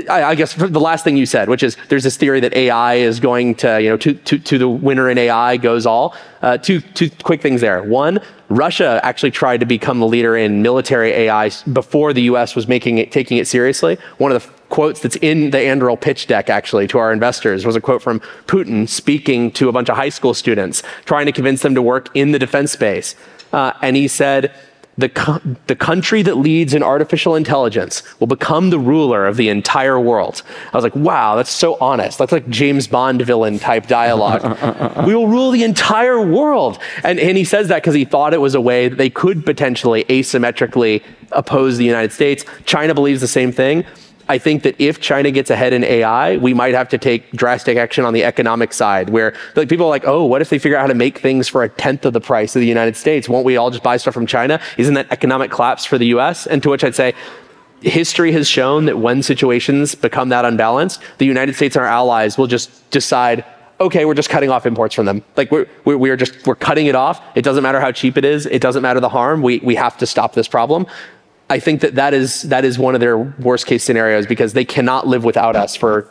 I 0.10 0.36
guess 0.36 0.54
the 0.54 0.80
last 0.80 1.04
thing 1.04 1.18
you 1.18 1.26
said, 1.26 1.50
which 1.50 1.64
is 1.64 1.76
there's 1.90 2.04
this 2.04 2.16
theory 2.16 2.40
that 2.40 2.54
AI 2.54 2.96
is 2.96 3.20
going 3.20 3.56
to, 3.56 3.82
you 3.82 3.90
know, 3.90 3.98
to, 3.98 4.14
to, 4.14 4.40
to 4.40 4.58
the 4.58 4.70
winner 4.70 5.10
in 5.10 5.18
AI 5.18 5.58
goes 5.58 5.86
all. 5.86 6.16
Uh, 6.42 6.58
two, 6.58 6.80
two 6.80 7.10
quick 7.24 7.42
things 7.42 7.60
there. 7.60 7.84
One, 7.84 8.20
Russia 8.48 9.02
actually 9.04 9.32
tried 9.32 9.60
to 9.60 9.66
become 9.66 10.00
the 10.00 10.08
leader 10.08 10.38
in 10.38 10.62
military 10.62 11.12
AI 11.12 11.52
before 11.74 12.14
the 12.14 12.22
US 12.24 12.56
was 12.56 12.70
making 12.70 13.00
it, 13.00 13.12
taking 13.12 13.38
it 13.38 13.48
seriously. 13.48 13.98
One 14.18 14.32
of 14.32 14.42
the 14.42 14.50
quotes 14.70 15.02
that's 15.02 15.18
in 15.18 15.52
the 15.52 15.58
Anduril 15.58 16.00
pitch 16.00 16.28
deck 16.28 16.50
actually 16.50 16.88
to 16.88 16.98
our 16.98 17.12
investors 17.12 17.66
was 17.66 17.76
a 17.76 17.82
quote 17.82 18.02
from 18.02 18.22
Putin 18.48 18.88
speaking 18.88 19.52
to 19.52 19.68
a 19.68 19.74
bunch 19.74 19.90
of 19.90 19.98
high 19.98 20.10
school 20.10 20.34
students, 20.34 20.84
trying 21.04 21.26
to 21.26 21.34
convince 21.34 21.62
them 21.62 21.76
to 21.76 21.82
work 21.82 22.10
in 22.16 22.32
the 22.32 22.40
defense 22.40 22.72
space. 22.72 23.16
Uh, 23.52 23.74
and 23.82 23.98
he 23.98 24.08
said, 24.08 24.54
the, 24.98 25.10
co- 25.10 25.42
the 25.68 25.76
country 25.76 26.22
that 26.22 26.36
leads 26.36 26.74
in 26.74 26.84
artificial 26.84 27.36
intelligence 27.36 28.04
will 28.20 28.28
become 28.28 28.70
the 28.70 28.80
ruler 28.80 29.26
of 29.26 29.38
the 29.38 29.50
entire 29.50 30.00
world. 30.00 30.44
I 30.74 30.78
was 30.78 30.84
like, 30.84 30.96
wow, 30.96 31.36
that's 31.36 31.50
so 31.50 31.78
honest. 31.80 32.18
That's 32.18 32.32
like 32.32 32.48
James 32.50 32.88
Bond 32.88 33.22
villain 33.22 33.58
type 33.58 33.88
dialogue. 33.88 34.42
we 35.08 35.16
will 35.16 35.28
rule 35.28 35.52
the 35.52 35.64
entire 35.64 36.22
world. 36.22 36.80
And, 37.04 37.20
and 37.20 37.38
he 37.38 37.46
says 37.46 37.70
that 37.70 37.82
because 37.82 37.96
he 37.96 38.06
thought 38.06 38.34
it 38.34 38.42
was 38.42 38.54
a 38.54 38.62
way 38.62 38.90
that 38.90 38.98
they 38.98 39.10
could 39.10 39.46
potentially 39.46 40.04
asymmetrically 40.06 41.04
oppose 41.32 41.78
the 41.78 41.86
United 41.86 42.12
States. 42.12 42.44
China 42.66 42.94
believes 42.94 43.22
the 43.22 43.28
same 43.28 43.52
thing. 43.52 43.86
I 44.32 44.38
think 44.38 44.64
that 44.64 44.80
if 44.80 45.02
China 45.02 45.30
gets 45.30 45.50
ahead 45.50 45.74
in 45.74 45.84
AI, 45.84 46.38
we 46.38 46.54
might 46.54 46.74
have 46.74 46.88
to 46.88 46.98
take 46.98 47.30
drastic 47.34 47.76
action 47.76 48.06
on 48.06 48.14
the 48.14 48.24
economic 48.24 48.72
side 48.72 49.10
where 49.10 49.36
like 49.58 49.68
people 49.68 49.88
are 49.88 49.90
like, 49.90 50.08
oh, 50.08 50.24
what 50.24 50.42
if 50.42 50.50
they 50.50 50.58
figure 50.58 50.78
out 50.78 50.84
how 50.84 50.88
to 50.88 50.94
make 50.94 51.18
things 51.18 51.50
for 51.50 51.64
a 51.64 51.70
tenth 51.70 52.06
of 52.06 52.14
the 52.14 52.22
price 52.22 52.56
of 52.56 52.62
the 52.62 52.66
United 52.66 52.96
States? 52.96 53.28
Won't 53.28 53.44
we 53.44 53.58
all 53.58 53.72
just 53.72 53.84
buy 53.84 53.98
stuff 53.98 54.14
from 54.14 54.26
China? 54.26 54.62
Isn't 54.78 54.94
that 54.94 55.12
economic 55.12 55.52
collapse 55.52 55.84
for 55.84 55.98
the 55.98 56.06
US? 56.16 56.48
And 56.48 56.64
to 56.64 56.70
which 56.70 56.82
I'd 56.86 56.96
say, 56.96 57.14
history 57.82 58.32
has 58.32 58.48
shown 58.48 58.86
that 58.86 59.00
when 59.00 59.22
situations 59.22 59.96
become 59.96 60.30
that 60.30 60.46
unbalanced, 60.46 61.02
the 61.18 61.26
United 61.26 61.54
States 61.58 61.76
and 61.76 61.84
our 61.84 61.92
allies 61.92 62.38
will 62.38 62.48
just 62.48 62.90
decide, 62.90 63.44
okay, 63.82 64.06
we're 64.06 64.14
just 64.14 64.30
cutting 64.30 64.50
off 64.50 64.66
imports 64.66 64.96
from 64.96 65.08
them. 65.08 65.26
Like 65.36 65.52
we're, 65.52 65.68
we're 65.84 66.16
just, 66.16 66.48
we're 66.48 66.56
cutting 66.56 66.86
it 66.86 66.96
off. 66.96 67.22
It 67.36 67.42
doesn't 67.42 67.64
matter 67.64 67.82
how 67.82 67.92
cheap 67.92 68.16
it 68.18 68.24
is. 68.24 68.46
It 68.46 68.62
doesn't 68.62 68.82
matter 68.82 69.02
the 69.02 69.10
harm. 69.10 69.42
We, 69.42 69.60
we 69.60 69.76
have 69.76 69.98
to 69.98 70.06
stop 70.06 70.36
this 70.36 70.48
problem. 70.48 70.88
I 71.52 71.60
think 71.60 71.82
that 71.82 71.96
that 71.96 72.14
is, 72.14 72.44
that 72.44 72.64
is 72.64 72.80
one 72.80 72.96
of 72.96 73.02
their 73.02 73.18
worst 73.18 73.66
case 73.66 73.84
scenarios 73.84 74.26
because 74.26 74.54
they 74.54 74.64
cannot 74.64 75.06
live 75.06 75.26
without 75.26 75.58
us 75.58 75.76
for 75.76 76.10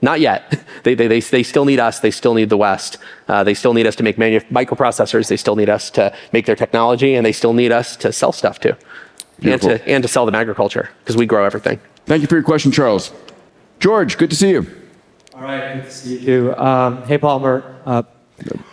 not 0.00 0.20
yet. 0.20 0.58
They, 0.82 0.96
they, 0.96 1.06
they, 1.06 1.20
they 1.20 1.44
still 1.44 1.64
need 1.64 1.78
us. 1.78 2.00
They 2.00 2.10
still 2.10 2.34
need 2.34 2.48
the 2.48 2.56
West. 2.56 2.98
Uh, 3.28 3.44
they 3.44 3.54
still 3.54 3.72
need 3.72 3.86
us 3.86 3.94
to 3.94 4.02
make 4.02 4.18
manu- 4.18 4.40
microprocessors. 4.50 5.28
They 5.28 5.36
still 5.36 5.54
need 5.54 5.68
us 5.68 5.90
to 5.90 6.12
make 6.32 6.44
their 6.44 6.56
technology, 6.56 7.14
and 7.14 7.24
they 7.24 7.30
still 7.30 7.52
need 7.52 7.70
us 7.70 7.94
to 7.98 8.12
sell 8.12 8.32
stuff 8.32 8.58
too, 8.58 8.74
and 9.42 9.62
to, 9.62 9.88
and 9.88 10.02
to 10.02 10.08
sell 10.08 10.26
them 10.26 10.34
agriculture 10.34 10.90
because 10.98 11.16
we 11.16 11.24
grow 11.24 11.44
everything. 11.44 11.78
Thank 12.06 12.22
you 12.22 12.26
for 12.26 12.34
your 12.34 12.42
question, 12.42 12.72
Charles. 12.72 13.12
George, 13.78 14.18
good 14.18 14.30
to 14.30 14.34
see 14.34 14.50
you. 14.50 14.66
All 15.36 15.42
right, 15.42 15.74
good 15.74 15.84
to 15.84 15.90
see 15.92 16.18
you. 16.18 16.52
Um, 16.56 17.04
hey, 17.04 17.18
Palmer. 17.18 17.80
Uh, 17.86 18.02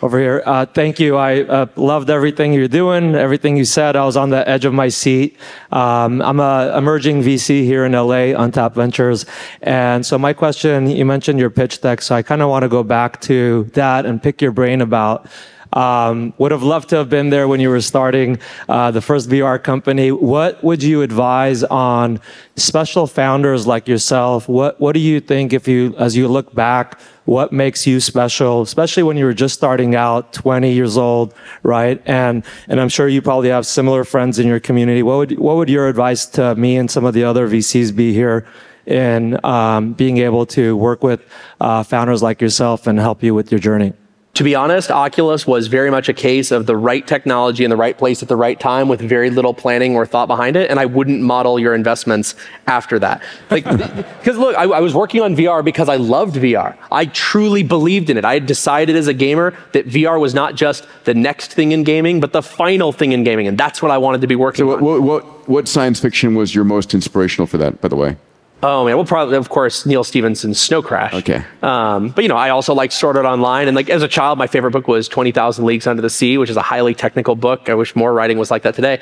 over 0.02 0.18
here. 0.18 0.42
Uh, 0.44 0.66
thank 0.66 0.98
you. 0.98 1.16
I 1.16 1.42
uh, 1.42 1.66
loved 1.76 2.10
everything 2.10 2.52
you're 2.52 2.68
doing, 2.68 3.14
everything 3.14 3.56
you 3.56 3.64
said. 3.64 3.96
I 3.96 4.04
was 4.04 4.16
on 4.16 4.30
the 4.30 4.48
edge 4.48 4.64
of 4.64 4.72
my 4.74 4.88
seat. 4.88 5.36
Um, 5.70 6.22
I'm 6.22 6.40
a 6.40 6.76
emerging 6.76 7.22
VC 7.22 7.64
here 7.64 7.84
in 7.84 7.92
LA, 7.92 8.34
Untap 8.34 8.74
Ventures, 8.74 9.26
and 9.62 10.04
so 10.04 10.18
my 10.18 10.32
question. 10.32 10.88
You 10.88 11.04
mentioned 11.04 11.38
your 11.38 11.50
pitch 11.50 11.80
deck, 11.80 12.02
so 12.02 12.14
I 12.14 12.22
kind 12.22 12.42
of 12.42 12.48
want 12.48 12.62
to 12.62 12.68
go 12.68 12.82
back 12.82 13.20
to 13.22 13.64
that 13.74 14.06
and 14.06 14.22
pick 14.22 14.40
your 14.40 14.52
brain 14.52 14.80
about. 14.80 15.26
Um, 15.72 16.34
would 16.38 16.50
have 16.50 16.62
loved 16.62 16.88
to 16.90 16.96
have 16.96 17.08
been 17.08 17.30
there 17.30 17.46
when 17.46 17.60
you 17.60 17.68
were 17.68 17.80
starting 17.80 18.38
uh, 18.68 18.90
the 18.90 19.00
first 19.00 19.28
VR 19.28 19.62
company. 19.62 20.10
What 20.10 20.62
would 20.64 20.82
you 20.82 21.02
advise 21.02 21.62
on 21.64 22.20
special 22.56 23.06
founders 23.06 23.66
like 23.66 23.86
yourself? 23.86 24.48
What 24.48 24.80
What 24.80 24.92
do 24.92 25.00
you 25.00 25.20
think 25.20 25.52
if 25.52 25.68
you, 25.68 25.94
as 25.96 26.16
you 26.16 26.26
look 26.28 26.54
back, 26.54 26.98
what 27.24 27.52
makes 27.52 27.86
you 27.86 28.00
special, 28.00 28.62
especially 28.62 29.04
when 29.04 29.16
you 29.16 29.24
were 29.24 29.34
just 29.34 29.54
starting 29.54 29.94
out, 29.94 30.32
20 30.32 30.72
years 30.72 30.96
old, 30.96 31.34
right? 31.62 32.02
And 32.04 32.42
and 32.66 32.80
I'm 32.80 32.88
sure 32.88 33.06
you 33.06 33.22
probably 33.22 33.50
have 33.50 33.66
similar 33.66 34.04
friends 34.04 34.38
in 34.38 34.48
your 34.48 34.60
community. 34.60 35.02
What 35.02 35.18
would 35.18 35.38
what 35.38 35.56
would 35.56 35.70
your 35.70 35.86
advice 35.88 36.26
to 36.26 36.54
me 36.56 36.76
and 36.76 36.90
some 36.90 37.04
of 37.04 37.14
the 37.14 37.24
other 37.24 37.48
VCs 37.48 37.94
be 37.94 38.12
here? 38.12 38.46
in 38.86 39.38
um, 39.44 39.92
being 39.92 40.18
able 40.18 40.44
to 40.44 40.76
work 40.76 41.02
with 41.02 41.20
uh, 41.60 41.82
founders 41.82 42.22
like 42.22 42.40
yourself 42.40 42.86
and 42.86 42.98
help 42.98 43.22
you 43.22 43.34
with 43.34 43.52
your 43.52 43.60
journey? 43.60 43.92
To 44.34 44.44
be 44.44 44.54
honest, 44.54 44.90
Oculus 44.90 45.46
was 45.46 45.66
very 45.66 45.90
much 45.90 46.08
a 46.08 46.14
case 46.14 46.50
of 46.50 46.66
the 46.66 46.76
right 46.76 47.06
technology 47.06 47.64
in 47.64 47.70
the 47.70 47.76
right 47.76 47.98
place 47.98 48.22
at 48.22 48.28
the 48.28 48.36
right 48.36 48.58
time 48.58 48.88
with 48.88 49.00
very 49.00 49.28
little 49.28 49.52
planning 49.52 49.96
or 49.96 50.06
thought 50.06 50.28
behind 50.28 50.56
it. 50.56 50.70
And 50.70 50.78
I 50.78 50.86
wouldn't 50.86 51.20
model 51.20 51.58
your 51.58 51.74
investments 51.74 52.36
after 52.66 52.98
that. 53.00 53.22
Like, 53.50 53.64
because 53.66 54.38
look, 54.38 54.56
I, 54.56 54.64
I, 54.64 54.80
was 54.80 54.94
working 54.94 55.20
on 55.20 55.34
VR 55.34 55.64
because 55.64 55.88
I 55.88 55.96
loved 55.96 56.36
VR. 56.36 56.76
I 56.92 57.06
truly 57.06 57.64
believed 57.64 58.08
in 58.08 58.16
it. 58.16 58.24
I 58.24 58.34
had 58.34 58.46
decided 58.46 58.94
as 58.94 59.08
a 59.08 59.14
gamer 59.14 59.52
that 59.72 59.88
VR 59.88 60.20
was 60.20 60.32
not 60.32 60.54
just 60.54 60.86
the 61.04 61.14
next 61.14 61.52
thing 61.52 61.72
in 61.72 61.82
gaming, 61.82 62.20
but 62.20 62.32
the 62.32 62.42
final 62.42 62.92
thing 62.92 63.10
in 63.10 63.24
gaming. 63.24 63.48
And 63.48 63.58
that's 63.58 63.82
what 63.82 63.90
I 63.90 63.98
wanted 63.98 64.20
to 64.20 64.28
be 64.28 64.36
working 64.36 64.64
so 64.64 64.76
on. 64.76 64.84
What, 64.84 65.02
what, 65.02 65.48
what 65.48 65.68
science 65.68 65.98
fiction 65.98 66.36
was 66.36 66.54
your 66.54 66.64
most 66.64 66.94
inspirational 66.94 67.48
for 67.48 67.58
that, 67.58 67.80
by 67.80 67.88
the 67.88 67.96
way? 67.96 68.16
Oh 68.62 68.84
man, 68.84 68.96
well, 68.96 69.06
probably 69.06 69.36
of 69.36 69.48
course 69.48 69.86
Neal 69.86 70.04
Stephenson's 70.04 70.60
Snow 70.60 70.82
Crash. 70.82 71.14
Okay. 71.14 71.44
Um, 71.62 72.10
but 72.10 72.22
you 72.24 72.28
know, 72.28 72.36
I 72.36 72.50
also 72.50 72.74
like 72.74 72.92
Art 73.02 73.16
Online, 73.16 73.68
and 73.68 73.74
like 73.74 73.88
as 73.88 74.02
a 74.02 74.08
child, 74.08 74.38
my 74.38 74.46
favorite 74.46 74.72
book 74.72 74.86
was 74.86 75.08
Twenty 75.08 75.32
Thousand 75.32 75.64
Leagues 75.64 75.86
Under 75.86 76.02
the 76.02 76.10
Sea, 76.10 76.36
which 76.36 76.50
is 76.50 76.56
a 76.56 76.62
highly 76.62 76.94
technical 76.94 77.36
book. 77.36 77.68
I 77.68 77.74
wish 77.74 77.96
more 77.96 78.12
writing 78.12 78.38
was 78.38 78.50
like 78.50 78.62
that 78.62 78.74
today. 78.74 79.00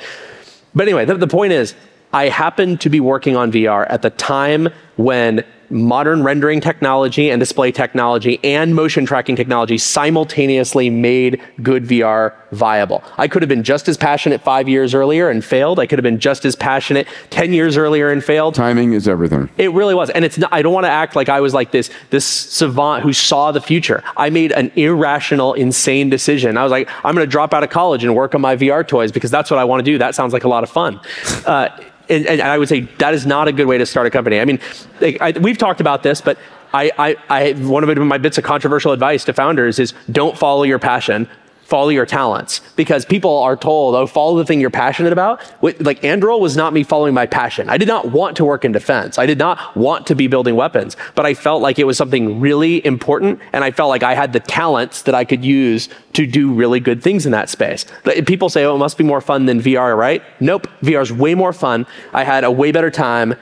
But 0.73 0.83
anyway, 0.83 1.05
the, 1.05 1.15
the 1.15 1.27
point 1.27 1.51
is, 1.51 1.75
I 2.13 2.29
happened 2.29 2.81
to 2.81 2.89
be 2.89 2.99
working 2.99 3.35
on 3.35 3.51
VR 3.51 3.85
at 3.89 4.01
the 4.01 4.11
time 4.11 4.69
when 4.95 5.43
modern 5.69 6.23
rendering 6.23 6.61
technology 6.61 7.29
and 7.29 7.39
display 7.39 7.71
technology 7.71 8.39
and 8.43 8.75
motion 8.75 9.05
tracking 9.05 9.35
technology 9.35 9.77
simultaneously 9.77 10.89
made 10.89 11.41
good 11.61 11.85
VR 11.85 12.33
viable. 12.51 13.03
I 13.17 13.27
could 13.27 13.41
have 13.41 13.49
been 13.49 13.63
just 13.63 13.87
as 13.87 13.97
passionate 13.97 14.41
five 14.41 14.67
years 14.67 14.93
earlier 14.93 15.29
and 15.29 15.43
failed. 15.43 15.79
I 15.79 15.85
could 15.85 15.99
have 15.99 16.03
been 16.03 16.19
just 16.19 16.45
as 16.45 16.55
passionate 16.55 17.07
10 17.29 17.53
years 17.53 17.77
earlier 17.77 18.09
and 18.09 18.23
failed. 18.23 18.55
Timing 18.55 18.93
is 18.93 19.07
everything. 19.07 19.49
It 19.57 19.71
really 19.71 19.93
was. 19.93 20.09
And 20.09 20.25
it's 20.25 20.37
not, 20.37 20.51
I 20.51 20.61
don't 20.61 20.73
want 20.73 20.85
to 20.85 20.91
act 20.91 21.15
like 21.15 21.29
I 21.29 21.41
was 21.41 21.53
like 21.53 21.71
this, 21.71 21.89
this 22.09 22.25
savant 22.25 23.03
who 23.03 23.13
saw 23.13 23.51
the 23.51 23.61
future. 23.61 24.03
I 24.17 24.29
made 24.29 24.51
an 24.51 24.71
irrational, 24.75 25.53
insane 25.53 26.09
decision. 26.09 26.57
I 26.57 26.63
was 26.63 26.71
like, 26.71 26.89
I'm 27.03 27.15
going 27.15 27.25
to 27.25 27.31
drop 27.31 27.53
out 27.53 27.63
of 27.63 27.69
college 27.69 28.03
and 28.03 28.15
work 28.15 28.33
on 28.35 28.41
my 28.41 28.55
VR 28.55 28.87
toys 28.87 29.11
because 29.11 29.31
that's 29.31 29.51
what 29.51 29.59
I 29.59 29.63
want 29.63 29.85
to 29.85 29.91
do. 29.91 29.97
That 29.97 30.15
sounds 30.15 30.33
like 30.33 30.43
a 30.43 30.49
lot 30.49 30.63
of 30.63 30.69
fun. 30.69 30.99
Uh, 31.45 31.69
and, 32.09 32.25
and, 32.25 32.41
I 32.41 32.57
would 32.57 32.69
say 32.69 32.81
that 32.97 33.13
is 33.13 33.25
not 33.25 33.47
a 33.47 33.51
good 33.51 33.67
way 33.67 33.77
to 33.77 33.85
start 33.85 34.07
a 34.07 34.09
company. 34.09 34.39
I 34.39 34.45
mean, 34.45 34.59
like, 34.99 35.21
I, 35.21 35.31
we've 35.31 35.57
talked 35.57 35.81
about 35.81 36.03
this, 36.03 36.21
but 36.21 36.37
I, 36.73 36.91
I, 36.97 37.15
I, 37.29 37.53
one 37.53 37.87
of 37.87 37.97
my 37.97 38.17
bits 38.17 38.37
of 38.37 38.43
controversial 38.43 38.91
advice 38.91 39.23
to 39.25 39.33
founders 39.33 39.79
is 39.79 39.93
don't 40.11 40.37
follow 40.37 40.63
your 40.63 40.79
passion, 40.79 41.27
follow 41.69 41.89
your 41.89 42.05
talents 42.05 42.61
because 42.75 43.05
people 43.05 43.37
are 43.37 43.55
told, 43.55 43.93
oh, 43.93 44.07
follow 44.07 44.37
the 44.37 44.43
thing 44.43 44.59
you're 44.59 44.71
passionate 44.71 45.13
about. 45.13 45.39
Like 45.61 46.01
Anduril 46.01 46.39
was 46.39 46.57
not 46.57 46.73
me 46.73 46.83
following 46.83 47.13
my 47.13 47.27
passion. 47.27 47.69
I 47.69 47.77
did 47.77 47.87
not 47.87 48.11
want 48.11 48.35
to 48.37 48.45
work 48.45 48.65
in 48.65 48.71
defense. 48.71 49.19
I 49.19 49.27
did 49.27 49.37
not 49.37 49.77
want 49.77 50.07
to 50.07 50.15
be 50.15 50.25
building 50.25 50.55
weapons, 50.55 50.97
but 51.13 51.27
I 51.27 51.35
felt 51.35 51.61
like 51.61 51.77
it 51.77 51.85
was 51.85 51.95
something 51.95 52.39
really 52.39 52.83
important 52.83 53.39
and 53.53 53.63
I 53.63 53.69
felt 53.69 53.89
like 53.89 54.01
I 54.01 54.15
had 54.15 54.33
the 54.33 54.39
talents 54.39 55.03
that 55.03 55.13
I 55.13 55.23
could 55.25 55.45
use 55.45 55.89
to 56.13 56.25
do 56.25 56.51
really 56.51 56.79
good 56.79 57.03
things 57.03 57.27
in 57.27 57.31
that 57.33 57.49
space. 57.49 57.85
People 58.25 58.49
say, 58.49 58.65
oh, 58.65 58.75
it 58.75 58.79
must 58.79 58.97
be 58.97 59.03
more 59.03 59.21
fun 59.21 59.45
than 59.45 59.61
VR, 59.61 59.95
right? 59.95 60.23
Nope. 60.39 60.67
VR 60.81 61.03
is 61.03 61.13
way 61.13 61.35
more 61.35 61.53
fun. 61.53 61.85
I 62.13 62.23
had 62.23 62.43
a 62.43 62.51
way 62.51 62.71
better 62.71 62.89
time 62.89 63.35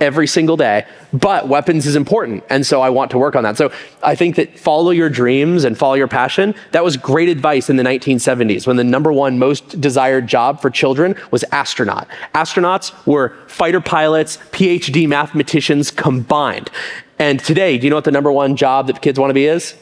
every 0.00 0.26
single 0.26 0.56
day, 0.56 0.86
but 1.12 1.48
weapons 1.48 1.86
is 1.86 1.96
important. 1.96 2.44
And 2.50 2.66
so 2.66 2.82
I 2.82 2.90
want 2.90 3.10
to 3.12 3.18
work 3.18 3.36
on 3.36 3.44
that. 3.44 3.56
So 3.56 3.72
I 4.02 4.14
think 4.14 4.36
that 4.36 4.58
follow 4.58 4.90
your 4.90 5.08
dreams 5.08 5.64
and 5.64 5.78
follow 5.78 5.94
your 5.94 6.08
passion. 6.08 6.54
That 6.72 6.84
was 6.84 6.96
great 6.96 7.28
advice 7.28 7.70
in 7.70 7.76
the 7.76 7.82
1970s 7.82 8.66
when 8.66 8.76
the 8.76 8.84
number 8.84 9.12
one 9.12 9.38
most 9.38 9.80
desired 9.80 10.26
job 10.26 10.60
for 10.60 10.70
children 10.70 11.14
was 11.30 11.44
astronaut. 11.52 12.08
Astronauts 12.34 12.92
were 13.06 13.36
fighter 13.46 13.80
pilots, 13.80 14.38
PhD 14.52 15.08
mathematicians 15.08 15.90
combined. 15.90 16.70
And 17.18 17.38
today, 17.40 17.78
do 17.78 17.86
you 17.86 17.90
know 17.90 17.96
what 17.96 18.04
the 18.04 18.10
number 18.10 18.32
one 18.32 18.56
job 18.56 18.88
that 18.88 19.00
kids 19.00 19.18
want 19.18 19.30
to 19.30 19.34
be 19.34 19.46
is? 19.46 19.74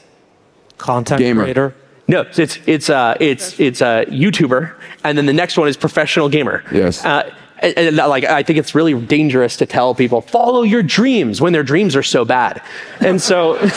Content 0.78 1.18
Gamer. 1.18 1.42
creator. 1.44 1.74
No, 2.08 2.26
it's 2.36 2.58
it's 2.66 2.90
uh, 2.90 3.16
it's 3.20 3.58
it's 3.60 3.80
a 3.80 4.04
YouTuber, 4.08 4.74
and 5.04 5.16
then 5.16 5.26
the 5.26 5.32
next 5.32 5.56
one 5.56 5.68
is 5.68 5.76
professional 5.76 6.28
gamer. 6.28 6.64
Yes. 6.72 7.04
Uh, 7.04 7.32
and, 7.62 7.78
and, 7.78 7.96
like 7.96 8.24
I 8.24 8.42
think 8.42 8.58
it's 8.58 8.74
really 8.74 8.94
dangerous 9.00 9.56
to 9.58 9.66
tell 9.66 9.94
people 9.94 10.20
follow 10.20 10.62
your 10.62 10.82
dreams 10.82 11.40
when 11.40 11.52
their 11.52 11.62
dreams 11.62 11.96
are 11.96 12.02
so 12.02 12.24
bad, 12.24 12.62
and 13.00 13.20
so. 13.20 13.56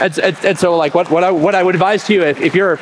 and, 0.00 0.18
and, 0.44 0.58
so 0.58 0.76
like 0.76 0.94
what, 0.94 1.10
what 1.10 1.24
I 1.24 1.30
what 1.30 1.54
I 1.54 1.62
would 1.62 1.74
advise 1.74 2.04
to 2.04 2.12
you 2.12 2.22
if, 2.22 2.40
if 2.40 2.54
you're 2.54 2.78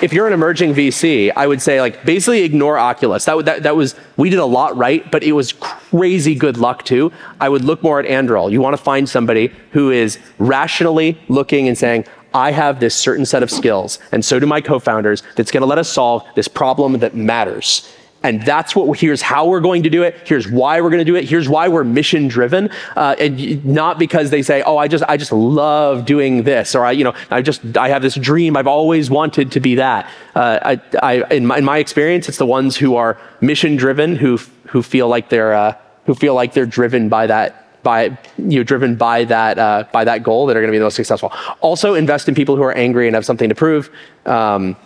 if 0.00 0.12
you're 0.12 0.26
an 0.26 0.32
emerging 0.32 0.74
VC, 0.74 1.32
I 1.34 1.46
would 1.46 1.60
say 1.60 1.80
like 1.80 2.04
basically 2.04 2.42
ignore 2.42 2.78
Oculus. 2.78 3.24
That, 3.24 3.44
that, 3.46 3.62
that 3.64 3.76
was, 3.76 3.94
we 4.16 4.30
did 4.30 4.38
a 4.38 4.44
lot 4.44 4.76
right, 4.76 5.08
but 5.10 5.24
it 5.24 5.32
was 5.32 5.52
crazy 5.52 6.34
good 6.34 6.56
luck 6.56 6.84
too. 6.84 7.12
I 7.40 7.48
would 7.48 7.64
look 7.64 7.82
more 7.82 7.98
at 7.98 8.06
Anduril. 8.06 8.52
You 8.52 8.60
want 8.60 8.76
to 8.76 8.82
find 8.82 9.08
somebody 9.08 9.52
who 9.72 9.90
is 9.90 10.18
rationally 10.38 11.20
looking 11.28 11.66
and 11.66 11.76
saying, 11.76 12.04
I 12.34 12.52
have 12.52 12.78
this 12.78 12.94
certain 12.94 13.24
set 13.24 13.42
of 13.42 13.50
skills, 13.50 13.98
and 14.12 14.24
so 14.24 14.38
do 14.38 14.46
my 14.46 14.60
co-founders, 14.60 15.22
that's 15.34 15.50
going 15.50 15.62
to 15.62 15.66
let 15.66 15.78
us 15.78 15.88
solve 15.88 16.24
this 16.36 16.46
problem 16.46 16.92
that 16.98 17.14
matters. 17.14 17.90
And 18.22 18.42
that's 18.42 18.74
what 18.74 18.98
here's 18.98 19.22
how 19.22 19.46
we're 19.46 19.60
going 19.60 19.84
to 19.84 19.90
do 19.90 20.02
it. 20.02 20.16
Here's 20.26 20.50
why 20.50 20.80
we're 20.80 20.90
going 20.90 20.98
to 20.98 21.04
do 21.04 21.14
it. 21.14 21.28
Here's 21.28 21.48
why 21.48 21.68
we're 21.68 21.84
mission 21.84 22.26
driven, 22.26 22.68
uh, 22.96 23.14
and 23.16 23.64
not 23.64 23.96
because 23.98 24.30
they 24.30 24.42
say, 24.42 24.62
"Oh, 24.62 24.76
I 24.76 24.88
just 24.88 25.04
I 25.08 25.16
just 25.16 25.30
love 25.30 26.04
doing 26.04 26.42
this," 26.42 26.74
or 26.74 26.84
"I 26.84 26.90
you 26.90 27.04
know 27.04 27.14
I 27.30 27.42
just 27.42 27.76
I 27.76 27.90
have 27.90 28.02
this 28.02 28.16
dream. 28.16 28.56
I've 28.56 28.66
always 28.66 29.08
wanted 29.08 29.52
to 29.52 29.60
be 29.60 29.76
that." 29.76 30.10
Uh, 30.34 30.58
I, 30.62 30.80
I 31.00 31.34
in, 31.34 31.46
my, 31.46 31.58
in 31.58 31.64
my 31.64 31.78
experience, 31.78 32.28
it's 32.28 32.38
the 32.38 32.46
ones 32.46 32.76
who 32.76 32.96
are 32.96 33.16
mission 33.40 33.76
driven 33.76 34.16
who 34.16 34.38
who 34.66 34.82
feel 34.82 35.06
like 35.06 35.28
they're 35.28 35.54
uh, 35.54 35.74
who 36.06 36.14
feel 36.14 36.34
like 36.34 36.54
they're 36.54 36.66
driven 36.66 37.08
by 37.08 37.28
that 37.28 37.82
by 37.84 38.18
you 38.36 38.58
know 38.58 38.62
driven 38.64 38.96
by 38.96 39.24
that 39.24 39.58
uh, 39.58 39.84
by 39.92 40.04
that 40.04 40.22
goal 40.22 40.46
that 40.46 40.56
are 40.56 40.60
going 40.60 40.68
to 40.68 40.72
be 40.72 40.78
the 40.78 40.84
most 40.84 40.96
successful. 40.96 41.32
Also, 41.60 41.94
invest 41.94 42.28
in 42.28 42.34
people 42.34 42.56
who 42.56 42.62
are 42.62 42.72
angry 42.72 43.06
and 43.06 43.14
have 43.14 43.24
something 43.24 43.48
to 43.48 43.54
prove. 43.54 43.90
Um, 44.26 44.76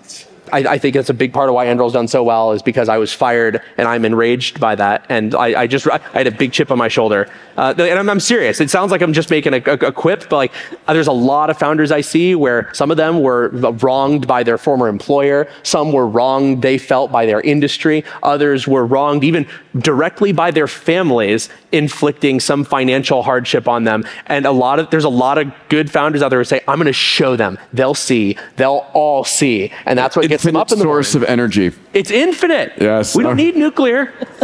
I, 0.50 0.58
I, 0.58 0.78
think 0.78 0.94
that's 0.94 1.10
a 1.10 1.14
big 1.14 1.32
part 1.32 1.48
of 1.48 1.54
why 1.54 1.66
Anduril's 1.66 1.92
done 1.92 2.08
so 2.08 2.24
well 2.24 2.52
is 2.52 2.62
because 2.62 2.88
I 2.88 2.98
was 2.98 3.12
fired 3.12 3.62
and 3.76 3.86
I'm 3.86 4.04
enraged 4.04 4.58
by 4.58 4.74
that. 4.74 5.06
And 5.08 5.34
I, 5.34 5.62
I 5.62 5.66
just, 5.66 5.86
I 5.86 5.98
had 6.12 6.26
a 6.26 6.32
big 6.32 6.52
chip 6.52 6.70
on 6.70 6.78
my 6.78 6.88
shoulder. 6.88 7.28
Uh, 7.56 7.74
and 7.78 7.98
I'm, 7.98 8.08
I'm, 8.08 8.20
serious. 8.20 8.60
It 8.60 8.70
sounds 8.70 8.90
like 8.90 9.02
I'm 9.02 9.12
just 9.12 9.30
making 9.30 9.54
a, 9.54 9.62
a, 9.66 9.72
a, 9.74 9.92
quip, 9.92 10.28
but 10.28 10.36
like 10.36 10.52
there's 10.88 11.06
a 11.06 11.12
lot 11.12 11.50
of 11.50 11.58
founders 11.58 11.92
I 11.92 12.00
see 12.00 12.34
where 12.34 12.72
some 12.72 12.90
of 12.90 12.96
them 12.96 13.20
were 13.20 13.48
wronged 13.50 14.26
by 14.26 14.42
their 14.42 14.58
former 14.58 14.88
employer. 14.88 15.48
Some 15.62 15.92
were 15.92 16.06
wronged, 16.06 16.62
they 16.62 16.78
felt 16.78 17.12
by 17.12 17.26
their 17.26 17.40
industry. 17.40 18.04
Others 18.22 18.66
were 18.66 18.86
wronged 18.86 19.24
even 19.24 19.46
directly 19.78 20.32
by 20.32 20.50
their 20.50 20.68
families 20.68 21.48
inflicting 21.72 22.40
some 22.40 22.64
financial 22.64 23.22
hardship 23.22 23.68
on 23.68 23.84
them. 23.84 24.04
And 24.26 24.46
a 24.46 24.52
lot 24.52 24.78
of, 24.78 24.90
there's 24.90 25.04
a 25.04 25.08
lot 25.08 25.38
of 25.38 25.52
good 25.68 25.90
founders 25.90 26.22
out 26.22 26.28
there 26.28 26.40
who 26.40 26.44
say, 26.44 26.60
I'm 26.68 26.76
going 26.76 26.86
to 26.86 26.92
show 26.92 27.36
them. 27.36 27.58
They'll 27.72 27.94
see. 27.94 28.36
They'll 28.56 28.86
all 28.92 29.24
see. 29.24 29.72
And 29.86 29.98
that's 29.98 30.16
what 30.16 30.31
gets 30.32 30.44
them 30.44 30.56
up 30.56 30.72
in 30.72 30.78
the 30.78 30.84
source 30.84 31.14
morning. 31.14 31.28
of 31.28 31.30
energy. 31.30 31.72
It's 31.92 32.10
infinite. 32.10 32.72
Yes. 32.80 33.14
We 33.14 33.22
don't 33.22 33.36
need 33.36 33.54
nuclear. 33.54 34.06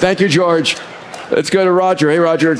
Thank 0.00 0.20
you, 0.20 0.28
George. 0.28 0.76
Let's 1.30 1.50
go 1.50 1.64
to 1.64 1.70
Roger. 1.70 2.10
Hey, 2.10 2.18
Roger. 2.18 2.56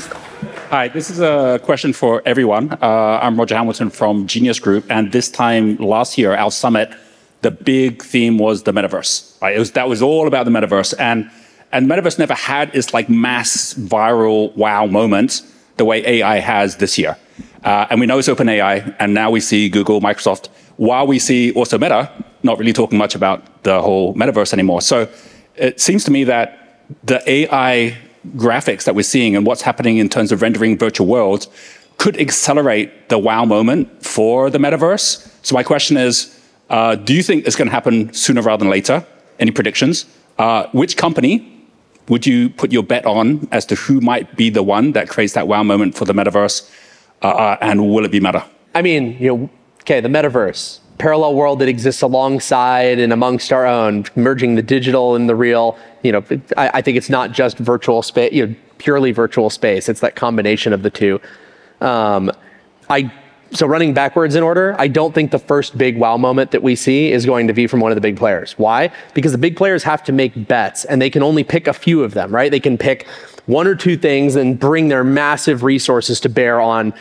Hi, 0.69 0.87
this 0.89 1.09
is 1.09 1.19
a 1.19 1.59
question 1.63 1.93
for 1.93 2.21
everyone. 2.25 2.73
Uh, 2.73 3.19
I'm 3.21 3.39
Roger 3.39 3.55
Hamilton 3.55 3.89
from 3.89 4.27
Genius 4.27 4.59
Group, 4.59 4.85
and 4.89 5.11
this 5.11 5.29
time 5.29 5.77
last 5.77 6.17
year, 6.17 6.35
our 6.35 6.51
summit, 6.51 6.93
the 7.41 7.49
big 7.49 8.03
theme 8.03 8.37
was 8.37 8.63
the 8.63 8.71
metaverse. 8.71 9.41
Right? 9.41 9.55
It 9.55 9.59
was, 9.59 9.71
that 9.71 9.89
was 9.89 10.01
all 10.01 10.27
about 10.27 10.45
the 10.45 10.51
metaverse, 10.51 10.93
and 10.99 11.31
and 11.71 11.89
metaverse 11.89 12.19
never 12.19 12.33
had 12.33 12.73
its 12.75 12.93
like 12.93 13.09
mass 13.09 13.73
viral 13.73 14.55
wow 14.55 14.85
moment 14.85 15.41
the 15.77 15.85
way 15.85 16.05
AI 16.05 16.39
has 16.39 16.77
this 16.77 16.97
year. 16.97 17.17
Uh, 17.63 17.87
and 17.89 17.99
we 17.99 18.05
know 18.05 18.19
it's 18.19 18.27
OpenAI, 18.27 18.95
and 18.99 19.13
now 19.13 19.31
we 19.31 19.39
see 19.39 19.69
Google, 19.69 19.99
Microsoft, 20.01 20.49
while 20.77 21.07
we 21.07 21.19
see 21.19 21.51
also 21.53 21.77
Meta 21.77 22.11
not 22.43 22.57
really 22.57 22.73
talking 22.73 22.97
much 22.97 23.15
about 23.15 23.63
the 23.63 23.81
whole 23.81 24.13
metaverse 24.15 24.53
anymore. 24.53 24.81
So 24.81 25.09
it 25.55 25.79
seems 25.79 26.03
to 26.05 26.11
me 26.11 26.23
that 26.25 26.85
the 27.03 27.21
AI 27.29 27.97
graphics 28.35 28.83
that 28.83 28.95
we're 28.95 29.03
seeing 29.03 29.35
and 29.35 29.45
what's 29.45 29.61
happening 29.61 29.97
in 29.97 30.09
terms 30.09 30.31
of 30.31 30.41
rendering 30.41 30.77
virtual 30.77 31.07
worlds 31.07 31.47
could 31.97 32.19
accelerate 32.19 33.09
the 33.09 33.17
wow 33.17 33.45
moment 33.45 34.03
for 34.05 34.49
the 34.49 34.57
metaverse. 34.57 35.27
So 35.43 35.55
my 35.55 35.63
question 35.63 35.97
is, 35.97 36.33
uh, 36.69 36.95
do 36.95 37.13
you 37.13 37.23
think 37.23 37.47
it's 37.47 37.55
going 37.55 37.67
to 37.67 37.73
happen 37.73 38.13
sooner 38.13 38.41
rather 38.41 38.63
than 38.63 38.69
later? 38.69 39.05
Any 39.39 39.51
predictions? 39.51 40.05
Uh, 40.37 40.67
which 40.71 40.97
company 40.97 41.53
would 42.09 42.25
you 42.25 42.49
put 42.49 42.71
your 42.71 42.83
bet 42.83 43.05
on 43.05 43.47
as 43.51 43.65
to 43.65 43.75
who 43.75 43.99
might 43.99 44.35
be 44.35 44.49
the 44.49 44.63
one 44.63 44.91
that 44.91 45.09
creates 45.09 45.33
that 45.33 45.47
wow 45.47 45.63
moment 45.63 45.95
for 45.95 46.05
the 46.05 46.13
metaverse? 46.13 46.69
Uh, 47.21 47.27
uh 47.27 47.57
and 47.61 47.89
will 47.89 48.05
it 48.05 48.11
be 48.11 48.19
Meta? 48.19 48.45
I 48.75 48.81
mean, 48.81 49.17
you 49.19 49.35
know, 49.35 49.49
okay, 49.81 49.99
the 50.01 50.09
metaverse, 50.09 50.79
parallel 50.97 51.35
world 51.35 51.59
that 51.59 51.67
exists 51.67 52.01
alongside 52.01 52.99
and 52.99 53.13
amongst 53.13 53.53
our 53.53 53.65
own, 53.65 54.05
merging 54.15 54.55
the 54.55 54.61
digital 54.61 55.15
and 55.15 55.29
the 55.29 55.35
real. 55.35 55.77
You 56.03 56.11
know, 56.13 56.23
I, 56.55 56.71
I 56.75 56.81
think 56.81 56.97
it's 56.97 57.09
not 57.09 57.31
just 57.31 57.57
virtual 57.57 58.01
space, 58.01 58.33
you 58.33 58.47
know, 58.47 58.55
purely 58.77 59.11
virtual 59.11 59.49
space. 59.49 59.89
It's 59.89 59.99
that 60.01 60.15
combination 60.15 60.73
of 60.73 60.83
the 60.83 60.89
two. 60.89 61.19
Um, 61.81 62.31
I 62.89 63.11
so 63.51 63.65
running 63.65 63.93
backwards 63.93 64.35
in 64.35 64.43
order, 64.43 64.75
I 64.77 64.87
don't 64.87 65.13
think 65.13 65.31
the 65.31 65.39
first 65.39 65.77
big 65.77 65.97
wow 65.97 66.17
moment 66.17 66.51
that 66.51 66.63
we 66.63 66.75
see 66.75 67.11
is 67.11 67.25
going 67.25 67.47
to 67.47 67.53
be 67.53 67.67
from 67.67 67.79
one 67.79 67.91
of 67.91 67.95
the 67.95 68.01
big 68.01 68.17
players. 68.17 68.53
Why? 68.57 68.91
Because 69.13 69.31
the 69.31 69.37
big 69.37 69.55
players 69.55 69.83
have 69.83 70.03
to 70.03 70.11
make 70.11 70.47
bets 70.47 70.85
and 70.85 71.01
they 71.01 71.09
can 71.09 71.23
only 71.23 71.43
pick 71.43 71.67
a 71.67 71.73
few 71.73 72.03
of 72.03 72.13
them, 72.13 72.33
right? 72.33 72.51
They 72.51 72.59
can 72.59 72.77
pick 72.77 73.07
one 73.45 73.65
or 73.65 73.75
two 73.75 73.95
things 73.95 74.35
and 74.35 74.59
bring 74.59 74.89
their 74.89 75.03
massive 75.03 75.63
resources 75.63 76.19
to 76.21 76.29
bear 76.29 76.59
on 76.59 76.93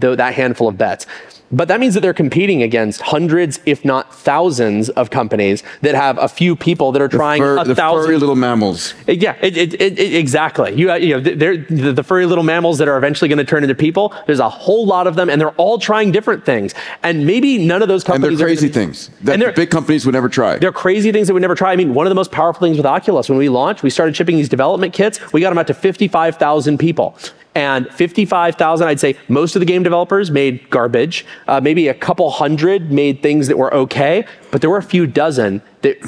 that 0.00 0.34
handful 0.34 0.68
of 0.68 0.78
bets. 0.78 1.06
But 1.50 1.68
that 1.68 1.80
means 1.80 1.94
that 1.94 2.00
they're 2.00 2.12
competing 2.12 2.62
against 2.62 3.00
hundreds, 3.00 3.58
if 3.64 3.82
not 3.82 4.14
thousands, 4.14 4.90
of 4.90 5.08
companies 5.08 5.62
that 5.80 5.94
have 5.94 6.18
a 6.18 6.28
few 6.28 6.54
people 6.54 6.92
that 6.92 7.00
are 7.00 7.08
trying 7.08 7.40
Fur- 7.40 7.56
a 7.56 7.64
the 7.64 7.74
thousand. 7.74 8.04
furry 8.06 8.18
little 8.18 8.36
mammals. 8.36 8.92
Yeah, 9.06 9.34
it, 9.40 9.56
it, 9.56 9.80
it, 9.80 10.14
exactly. 10.14 10.74
You, 10.74 10.90
uh, 10.92 10.96
you 10.96 11.14
know, 11.14 11.20
they're 11.20 11.56
the, 11.56 11.94
the 11.94 12.02
furry 12.02 12.26
little 12.26 12.44
mammals 12.44 12.76
that 12.78 12.86
are 12.88 12.98
eventually 12.98 13.28
going 13.28 13.38
to 13.38 13.46
turn 13.46 13.62
into 13.64 13.74
people. 13.74 14.14
There's 14.26 14.40
a 14.40 14.48
whole 14.50 14.84
lot 14.84 15.06
of 15.06 15.14
them, 15.14 15.30
and 15.30 15.40
they're 15.40 15.52
all 15.52 15.78
trying 15.78 16.12
different 16.12 16.44
things. 16.44 16.74
And 17.02 17.24
maybe 17.26 17.56
none 17.66 17.80
of 17.80 17.88
those 17.88 18.04
And 18.04 18.22
they're 18.22 18.28
companies. 18.30 18.40
are 18.40 18.44
gonna 18.44 18.48
crazy 18.54 18.66
be- 18.68 18.72
things 18.74 19.10
that 19.22 19.32
And 19.32 19.40
they're- 19.40 19.52
big 19.52 19.70
companies 19.70 20.04
would 20.04 20.12
never 20.12 20.28
try. 20.28 20.58
they're 20.58 20.70
crazy 20.70 21.12
things 21.12 21.28
that 21.28 21.34
we 21.34 21.40
never 21.40 21.54
try. 21.54 21.72
I 21.72 21.76
mean, 21.76 21.94
one 21.94 22.04
of 22.04 22.10
the 22.10 22.14
most 22.14 22.30
powerful 22.30 22.60
things 22.60 22.76
with 22.76 22.84
Oculus, 22.84 23.30
when 23.30 23.38
we 23.38 23.48
launched, 23.48 23.82
we 23.82 23.88
started 23.88 24.14
shipping 24.14 24.36
these 24.36 24.50
development 24.50 24.92
kits. 24.92 25.32
We 25.32 25.40
got 25.40 25.48
them 25.48 25.56
out 25.58 25.66
to 25.68 25.74
55,000 25.74 26.76
people. 26.76 27.16
And 27.58 27.92
55,000, 27.92 28.86
I'd 28.86 29.00
say 29.00 29.16
most 29.26 29.56
of 29.56 29.60
the 29.60 29.66
game 29.66 29.82
developers 29.82 30.30
made 30.30 30.70
garbage. 30.70 31.26
Uh, 31.48 31.60
maybe 31.60 31.88
a 31.88 31.94
couple 31.94 32.30
hundred 32.30 32.92
made 32.92 33.20
things 33.20 33.48
that 33.48 33.58
were 33.58 33.74
okay, 33.74 34.24
but 34.52 34.60
there 34.60 34.70
were 34.70 34.78
a 34.78 34.82
few 34.82 35.08
dozen 35.08 35.60
that 35.82 35.98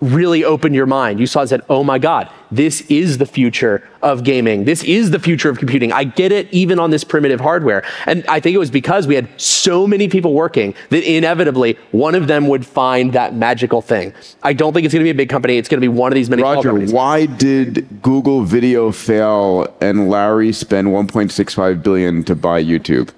really 0.00 0.44
opened 0.44 0.74
your 0.74 0.86
mind. 0.86 1.18
You 1.20 1.26
saw 1.26 1.40
and 1.40 1.48
said, 1.48 1.62
oh 1.70 1.82
my 1.82 1.98
God, 1.98 2.28
this 2.50 2.82
is 2.90 3.18
the 3.18 3.24
future 3.26 3.88
of 4.02 4.22
gaming. 4.22 4.64
This 4.64 4.82
is 4.84 5.10
the 5.10 5.18
future 5.18 5.48
of 5.48 5.58
computing. 5.58 5.92
I 5.92 6.04
get 6.04 6.30
it 6.30 6.46
even 6.52 6.78
on 6.78 6.90
this 6.90 7.04
primitive 7.04 7.40
hardware. 7.40 7.82
And 8.06 8.24
I 8.26 8.38
think 8.40 8.54
it 8.54 8.58
was 8.58 8.70
because 8.70 9.06
we 9.06 9.14
had 9.14 9.28
so 9.40 9.86
many 9.86 10.08
people 10.08 10.34
working 10.34 10.74
that 10.90 11.10
inevitably 11.10 11.78
one 11.92 12.14
of 12.14 12.26
them 12.26 12.48
would 12.48 12.66
find 12.66 13.12
that 13.14 13.34
magical 13.34 13.80
thing. 13.80 14.12
I 14.42 14.52
don't 14.52 14.72
think 14.74 14.84
it's 14.84 14.92
going 14.92 15.00
to 15.00 15.06
be 15.06 15.10
a 15.10 15.14
big 15.14 15.30
company. 15.30 15.56
It's 15.56 15.68
going 15.68 15.78
to 15.80 15.84
be 15.84 15.88
one 15.88 16.12
of 16.12 16.16
these 16.16 16.28
many 16.28 16.42
Roger, 16.42 16.68
companies. 16.68 16.92
why 16.92 17.24
did 17.26 18.02
Google 18.02 18.42
Video 18.42 18.92
fail 18.92 19.74
and 19.80 20.10
Larry 20.10 20.52
spend 20.52 20.88
1.65 20.88 21.82
billion 21.82 22.22
to 22.24 22.34
buy 22.34 22.62
YouTube? 22.62 23.10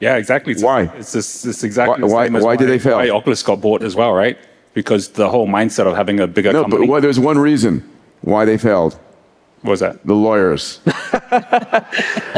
Yeah, 0.00 0.16
exactly. 0.16 0.52
It's, 0.52 0.64
Why? 0.64 0.90
It's, 0.96 1.12
this, 1.12 1.44
it's 1.44 1.62
exactly 1.62 2.02
Why- 2.02 2.08
the 2.08 2.12
why- 2.14 2.26
same 2.26 2.36
as 2.36 2.42
why 2.44 2.56
did 2.56 2.68
they 2.68 2.80
fail? 2.80 2.96
Why 2.96 3.08
Oculus 3.10 3.40
got 3.44 3.60
bought 3.60 3.84
as 3.84 3.94
well, 3.94 4.12
right? 4.12 4.36
Because 4.74 5.08
the 5.10 5.28
whole 5.28 5.46
mindset 5.46 5.86
of 5.86 5.94
having 5.96 6.18
a 6.20 6.26
bigger 6.26 6.52
No, 6.52 6.62
company. 6.62 6.86
but 6.86 6.90
well, 6.92 7.00
there's 7.00 7.20
one 7.20 7.38
reason 7.38 7.82
why 8.22 8.44
they 8.44 8.56
failed. 8.56 8.98
What 9.62 9.70
was 9.70 9.80
that? 9.80 10.04
The 10.06 10.14
lawyers. 10.14 10.80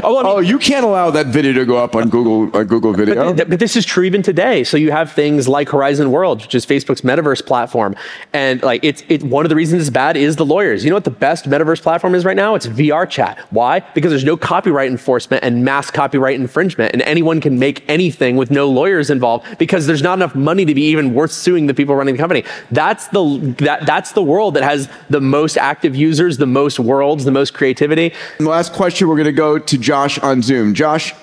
Oh, 0.07 0.19
I 0.19 0.23
mean, 0.23 0.33
oh, 0.33 0.39
you 0.41 0.59
can't 0.59 0.85
allow 0.85 1.11
that 1.13 1.29
video 1.29 1.53
to 1.55 1.65
go 1.65 1.79
up 1.79 1.97
on 1.97 2.11
Google 2.11 2.55
on 2.55 2.67
Google 2.67 2.93
Video. 2.93 3.33
Th- 3.33 3.49
But 3.49 3.59
this 3.59 3.75
is 3.77 3.87
true 3.87 4.05
even 4.05 4.23
today. 4.23 4.63
So 4.65 4.77
you 4.77 4.91
have 4.91 5.13
things 5.13 5.49
like 5.49 5.71
Horizon 5.71 6.11
World, 6.11 6.43
which 6.43 6.55
is 6.55 6.67
Facebook's 6.67 7.01
metaverse 7.01 7.45
platform, 7.47 7.95
and 8.35 8.63
like 8.63 8.85
it's 8.85 9.03
it. 9.09 9.23
One 9.23 9.47
of 9.47 9.49
the 9.49 9.55
reasons 9.57 9.81
it's 9.81 9.91
bad 9.91 10.17
is 10.19 10.37
the 10.37 10.45
lawyers. 10.45 10.85
You 10.85 10.91
know 10.91 10.97
what 10.97 11.05
the 11.05 11.11
best 11.11 11.49
metaverse 11.49 11.81
platform 11.81 12.15
is 12.15 12.25
right 12.27 12.37
now? 12.37 12.55
It's 12.55 12.67
VR 12.67 13.09
chat. 13.09 13.39
Why? 13.51 13.81
Because 13.95 14.11
there's 14.11 14.25
no 14.25 14.37
copyright 14.37 14.91
enforcement 14.91 15.43
and 15.43 15.65
mass 15.65 15.91
copyright 15.91 16.39
infringement, 16.39 16.93
and 16.93 17.01
anyone 17.03 17.41
can 17.41 17.59
make 17.59 17.83
anything 17.89 18.37
with 18.37 18.51
no 18.51 18.69
lawyers 18.69 19.09
involved 19.09 19.57
because 19.59 19.87
there's 19.87 20.03
not 20.03 20.19
enough 20.19 20.35
money 20.35 20.65
to 20.67 20.75
be 20.75 20.83
even 20.83 21.15
worth 21.15 21.33
suing 21.33 21.67
the 21.67 21.75
people 21.75 21.95
running 21.95 22.15
the 22.15 22.21
company. 22.21 22.45
That's 22.73 23.07
the 23.09 23.55
that 23.61 23.87
that's 23.87 24.13
the 24.13 24.23
world 24.23 24.53
that 24.55 24.65
has 24.65 24.89
the 25.09 25.21
most 25.21 25.57
active 25.57 25.97
users, 25.97 26.37
the 26.37 26.47
most 26.47 26.79
worlds, 27.15 27.25
the 27.25 27.31
most 27.31 27.55
creativity. 27.55 28.13
And 28.39 28.47
the 28.47 28.51
last 28.51 28.73
question, 28.73 29.09
we're 29.09 29.17
going 29.17 29.27
to 29.27 29.33
go 29.33 29.59
to 29.59 29.79
Josh 29.79 30.19
on 30.19 30.43
Zoom. 30.43 30.75
Josh, 30.75 31.15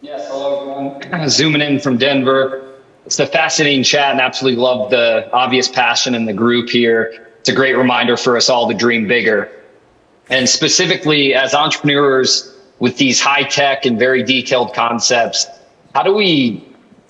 Yes, 0.00 0.28
hello 0.28 0.60
everyone. 0.60 1.28
Zooming 1.28 1.62
in 1.62 1.78
from 1.78 1.96
Denver. 1.96 2.74
It's 3.06 3.20
a 3.20 3.26
fascinating 3.26 3.84
chat 3.84 4.10
and 4.12 4.20
absolutely 4.20 4.60
love 4.60 4.90
the 4.90 5.30
obvious 5.32 5.68
passion 5.68 6.14
in 6.14 6.26
the 6.26 6.32
group 6.32 6.70
here. 6.70 7.28
It's 7.38 7.48
a 7.48 7.54
great 7.54 7.76
reminder 7.76 8.16
for 8.16 8.36
us 8.36 8.48
all 8.48 8.68
to 8.68 8.74
dream 8.74 9.06
bigger. 9.06 9.50
And 10.28 10.48
specifically 10.48 11.34
as 11.34 11.54
entrepreneurs 11.54 12.52
with 12.80 12.96
these 12.96 13.20
high 13.20 13.44
tech 13.44 13.86
and 13.86 13.96
very 13.96 14.24
detailed 14.24 14.74
concepts, 14.74 15.46
how 15.94 16.02
do 16.02 16.14
we 16.14 16.64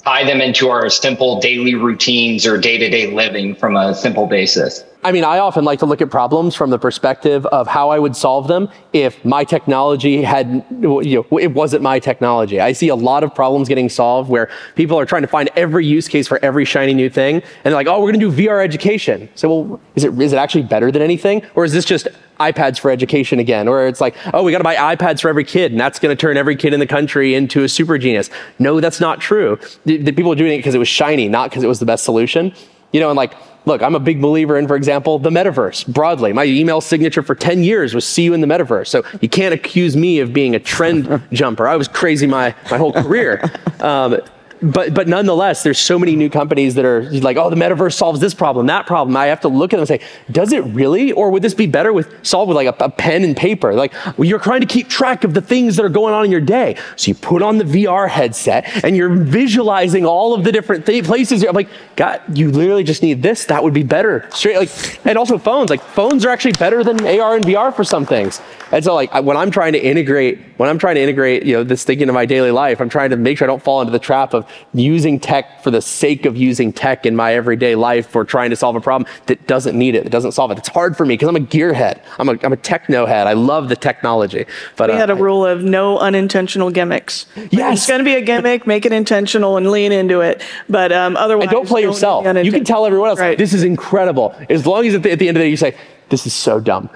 tie 0.05 0.25
them 0.25 0.41
into 0.43 0.69
our 0.69 0.91
simple 0.91 1.41
daily 1.41 1.75
routines 1.75 2.47
or 2.47 2.59
day 2.59 2.77
to 2.77 2.91
day 2.91 3.11
living 3.15 3.55
from 3.55 3.77
a 3.77 3.95
simple 3.95 4.27
basis? 4.27 4.85
I 5.05 5.11
mean, 5.11 5.25
I 5.25 5.39
often 5.39 5.65
like 5.65 5.81
to 5.81 5.87
look 5.87 6.01
at 6.01 6.11
problems 6.11 6.55
from 6.55 6.71
the 6.71 6.79
perspective 6.79 7.45
of 7.47 7.67
how 7.67 7.91
I 7.91 7.99
would 7.99 8.15
solve 8.15 8.47
them 8.47 8.69
if 8.93 9.25
my 9.25 9.43
technology 9.43 10.23
had, 10.23 10.65
you 10.81 11.27
know, 11.31 11.39
it 11.39 11.49
wasn't 11.49 11.83
my 11.83 11.99
technology. 11.99 12.61
I 12.61 12.71
see 12.73 12.87
a 12.87 12.95
lot 12.95 13.25
of 13.25 13.35
problems 13.35 13.69
getting 13.69 13.89
solved 13.89 14.31
where 14.31 14.49
people 14.77 14.97
are 14.97 15.05
trying 15.05 15.23
to 15.23 15.29
find 15.29 15.51
every 15.57 15.85
use 15.85 16.07
case 16.07 16.29
for 16.29 16.39
every 16.45 16.65
shiny 16.65 16.95
new 16.95 17.11
thing, 17.11 17.37
and 17.37 17.43
they're 17.65 17.73
like, 17.73 17.89
"Oh, 17.89 18.01
we're 18.01 18.13
going 18.13 18.21
to 18.21 18.31
do 18.31 18.47
VR 18.47 18.63
education." 18.63 19.29
So, 19.35 19.49
well, 19.53 19.81
is 19.97 20.05
it 20.05 20.21
is 20.21 20.33
it 20.33 20.37
actually 20.37 20.65
better 20.65 20.93
than 20.93 21.03
anything, 21.03 21.43
or 21.57 21.65
is 21.65 21.73
this 21.73 21.85
just 21.85 22.07
iPads 22.39 22.79
for 22.79 22.89
education 22.89 23.41
again? 23.41 23.67
Or 23.67 23.89
it's 23.89 24.01
like, 24.01 24.15
"Oh, 24.33 24.45
we 24.45 24.53
got 24.53 24.59
to 24.59 24.65
buy 24.65 24.77
iPads 24.77 25.21
for 25.21 25.29
every 25.29 25.45
kid, 25.45 25.73
and 25.73 25.81
that's 25.81 25.99
going 25.99 26.17
to 26.17 26.21
turn 26.21 26.37
every 26.37 26.55
kid 26.55 26.75
in 26.75 26.79
the 26.79 26.87
country 26.87 27.35
into 27.35 27.65
a 27.65 27.69
super 27.69 27.99
genius." 27.99 28.31
No, 28.61 28.81
that's 28.81 29.01
not 29.01 29.21
true. 29.21 29.59
The, 29.85 29.97
the 29.97 30.13
people 30.13 30.31
are 30.31 30.37
doing 30.37 30.53
it 30.53 30.59
because 30.59 30.77
it 30.77 30.79
was 30.79 30.89
shiny, 30.89 31.29
not 31.29 31.51
because 31.51 31.65
it 31.65 31.69
was 31.69 31.81
the 31.81 31.87
best 31.87 32.05
solution. 32.05 32.55
You 32.93 33.01
know, 33.01 33.09
and 33.09 33.17
like, 33.17 33.33
look, 33.65 33.83
I'm 33.83 33.95
a 33.95 34.01
big 34.01 34.21
believer 34.21 34.59
in, 34.59 34.67
for 34.67 34.77
example, 34.77 35.19
the 35.19 35.31
metaverse 35.31 35.87
broadly. 35.87 36.33
My 36.33 36.45
email 36.45 36.81
signature 36.81 37.23
for 37.23 37.35
10 37.35 37.63
years 37.65 37.95
was 37.95 38.07
see 38.07 38.25
you 38.25 38.35
in 38.35 38.41
the 38.41 38.47
metaverse. 38.47 38.89
So 38.89 39.03
you 39.21 39.29
can't 39.29 39.55
accuse 39.55 39.97
me 39.97 40.21
of 40.21 40.33
being 40.33 40.55
a 40.55 40.59
trend 40.59 41.23
jumper. 41.33 41.69
I 41.69 41.77
was 41.77 41.89
crazy 41.89 42.27
my, 42.27 42.55
my 42.71 42.79
whole 42.79 42.93
career. 42.93 43.51
Um, 43.81 44.19
but, 44.63 44.95
but 44.95 45.09
nonetheless, 45.09 45.63
there's 45.63 45.79
so 45.79 45.99
many 45.99 46.15
new 46.15 46.31
companies 46.31 46.77
that 46.77 46.85
are 46.85 47.03
like, 47.21 47.37
oh, 47.37 47.51
the 47.51 47.57
metaverse 47.57 47.95
solves 47.95 48.21
this 48.21 48.33
problem, 48.33 48.67
that 48.67 48.87
problem. 48.87 49.17
I 49.17 49.27
have 49.27 49.41
to 49.41 49.49
look 49.49 49.73
at 49.73 49.77
them 49.77 49.81
and 49.81 49.89
say, 49.89 50.01
does 50.31 50.53
it 50.53 50.61
really? 50.61 51.11
Or 51.13 51.31
would 51.31 51.43
this 51.43 51.55
be 51.55 51.67
better 51.67 51.93
with 51.93 52.25
solved 52.25 52.49
with 52.49 52.57
like 52.57 52.69
a, 52.69 52.85
a 52.85 52.89
pen 52.89 53.25
and 53.25 53.37
paper? 53.37 53.75
Like, 53.75 53.93
well, 54.17 54.25
you're 54.25 54.39
trying 54.39 54.61
to 54.61 54.67
keep 54.67 54.89
track 54.89 55.25
of 55.25 55.35
the 55.35 55.41
things 55.41 55.77
that 55.77 55.85
are 55.85 55.89
going 55.89 56.15
on 56.15 56.25
in 56.25 56.31
your 56.31 56.41
day. 56.41 56.77
So 56.97 57.09
you 57.09 57.15
put 57.17 57.43
on 57.43 57.59
the 57.59 57.65
VR 57.65 58.09
headset 58.09 58.85
and 58.85 58.97
you're 58.97 59.15
visualizing 59.15 60.07
all 60.07 60.35
of 60.35 60.45
the 60.45 60.53
different 60.53 60.87
th- 60.87 61.05
places. 61.05 61.43
I'm 61.43 61.55
like, 61.55 61.69
God, 61.97 62.23
you 62.37 62.51
literally 62.51 62.85
just 62.85 63.03
need 63.03 63.23
this. 63.23 63.47
That 63.47 63.65
would 63.65 63.75
be 63.75 63.83
better. 63.83 64.29
Straight 64.31 64.59
like, 64.59 65.07
and 65.07 65.19
also 65.19 65.39
phones. 65.39 65.71
Like 65.71 65.83
phones 65.83 66.25
are 66.25 66.31
actually 66.31 66.53
better 66.53 66.85
than 66.85 67.05
AR 67.05 67.35
and 67.35 67.45
VR 67.45 67.75
for 67.75 67.83
some 67.85 68.07
things. 68.07 68.41
And 68.71 68.85
so 68.85 68.95
like 68.95 69.13
when 69.13 69.37
I'm 69.37 69.51
trying 69.51 69.73
to 69.73 69.81
integrate, 69.85 70.39
when 70.57 70.69
I'm 70.69 70.79
trying 70.79 70.95
to 70.95 71.01
integrate, 71.03 71.45
you 71.45 71.55
know, 71.55 71.65
this 71.65 71.85
thinking 71.85 72.09
in 72.09 72.15
my 72.15 72.27
daily 72.27 72.53
life, 72.53 72.81
I'm 72.81 72.89
trying 72.89 73.11
to 73.11 73.17
make 73.17 73.39
sure 73.39 73.47
I 73.47 73.51
don't 73.51 73.63
fall 73.63 73.81
into 73.81 73.91
the 73.91 73.99
trap 73.99 74.35
of 74.35 74.49
using 74.75 75.19
tech 75.21 75.63
for 75.63 75.71
the 75.71 75.81
sake 75.83 76.27
of 76.27 76.37
using 76.37 76.73
tech 76.73 77.07
in 77.07 77.15
my 77.17 77.35
everyday 77.35 77.75
life 77.75 78.15
or 78.17 78.25
trying 78.25 78.51
to 78.51 78.57
solve 78.57 78.77
a 78.77 78.81
problem 78.81 79.11
that 79.27 79.47
doesn't 79.47 79.79
need 79.79 79.95
it, 79.95 80.05
that 80.05 80.11
doesn't 80.11 80.33
solve 80.33 80.51
it. 80.51 80.59
It's 80.59 80.69
hard 80.69 80.97
for 80.97 81.05
me 81.05 81.15
because 81.15 81.29
I'm 81.29 81.37
a 81.37 81.41
gearhead. 81.41 82.01
I'm 82.19 82.29
a, 82.29 82.39
I'm 82.43 82.53
a 82.53 82.57
techno 82.57 83.07
head. 83.07 83.27
I 83.27 83.33
love 83.35 83.69
the 83.69 83.77
technology. 83.77 84.47
But 84.77 84.91
We 84.91 84.97
uh, 84.97 84.99
had 84.99 85.11
a 85.11 85.15
rule 85.15 85.45
of 85.47 85.63
no 85.63 85.99
unintentional 85.99 86.71
gimmicks. 86.71 87.27
Like, 87.37 87.53
Yes. 87.53 87.79
It's 87.79 87.87
going 87.87 87.99
to 87.99 88.05
be 88.05 88.15
a 88.15 88.21
gimmick, 88.21 88.67
make 88.67 88.87
it 88.87 88.93
intentional 88.93 89.57
and 89.57 89.71
lean 89.71 89.93
into 89.93 90.21
it. 90.21 90.43
But 90.69 90.93
um, 90.93 91.17
otherwise, 91.17 91.45
and 91.45 91.51
don't 91.53 91.67
play 91.69 91.83
do 91.83 91.89
yourself. 91.89 92.25
the 92.25 92.45
You 92.45 92.53
can 92.53 92.65
tell 92.65 92.87
everyone 92.87 93.11
else, 93.11 93.19
Right. 93.21 93.37
this 93.39 93.53
is 93.53 93.63
incredible. 93.63 94.35
As 94.49 94.67
long 94.67 94.87
as 94.87 94.95
at 94.95 95.03
the, 95.03 95.13
at 95.13 95.19
the 95.19 95.29
end 95.29 95.37
of 95.37 95.41
the 95.41 95.47
day 95.47 95.51
you 95.51 95.57
say, 95.57 95.77
this 96.09 96.27
is 96.27 96.35
so 96.35 96.61
dumb. 96.61 96.91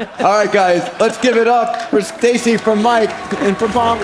all 0.00 0.06
right, 0.18 0.50
guys, 0.52 0.88
let's 1.00 1.18
give 1.18 1.36
it 1.36 1.48
up 1.48 1.90
for 1.90 2.00
Stacy, 2.00 2.56
for 2.56 2.76
Mike, 2.76 3.10
and 3.42 3.56
for 3.56 3.68
Bob. 3.68 3.98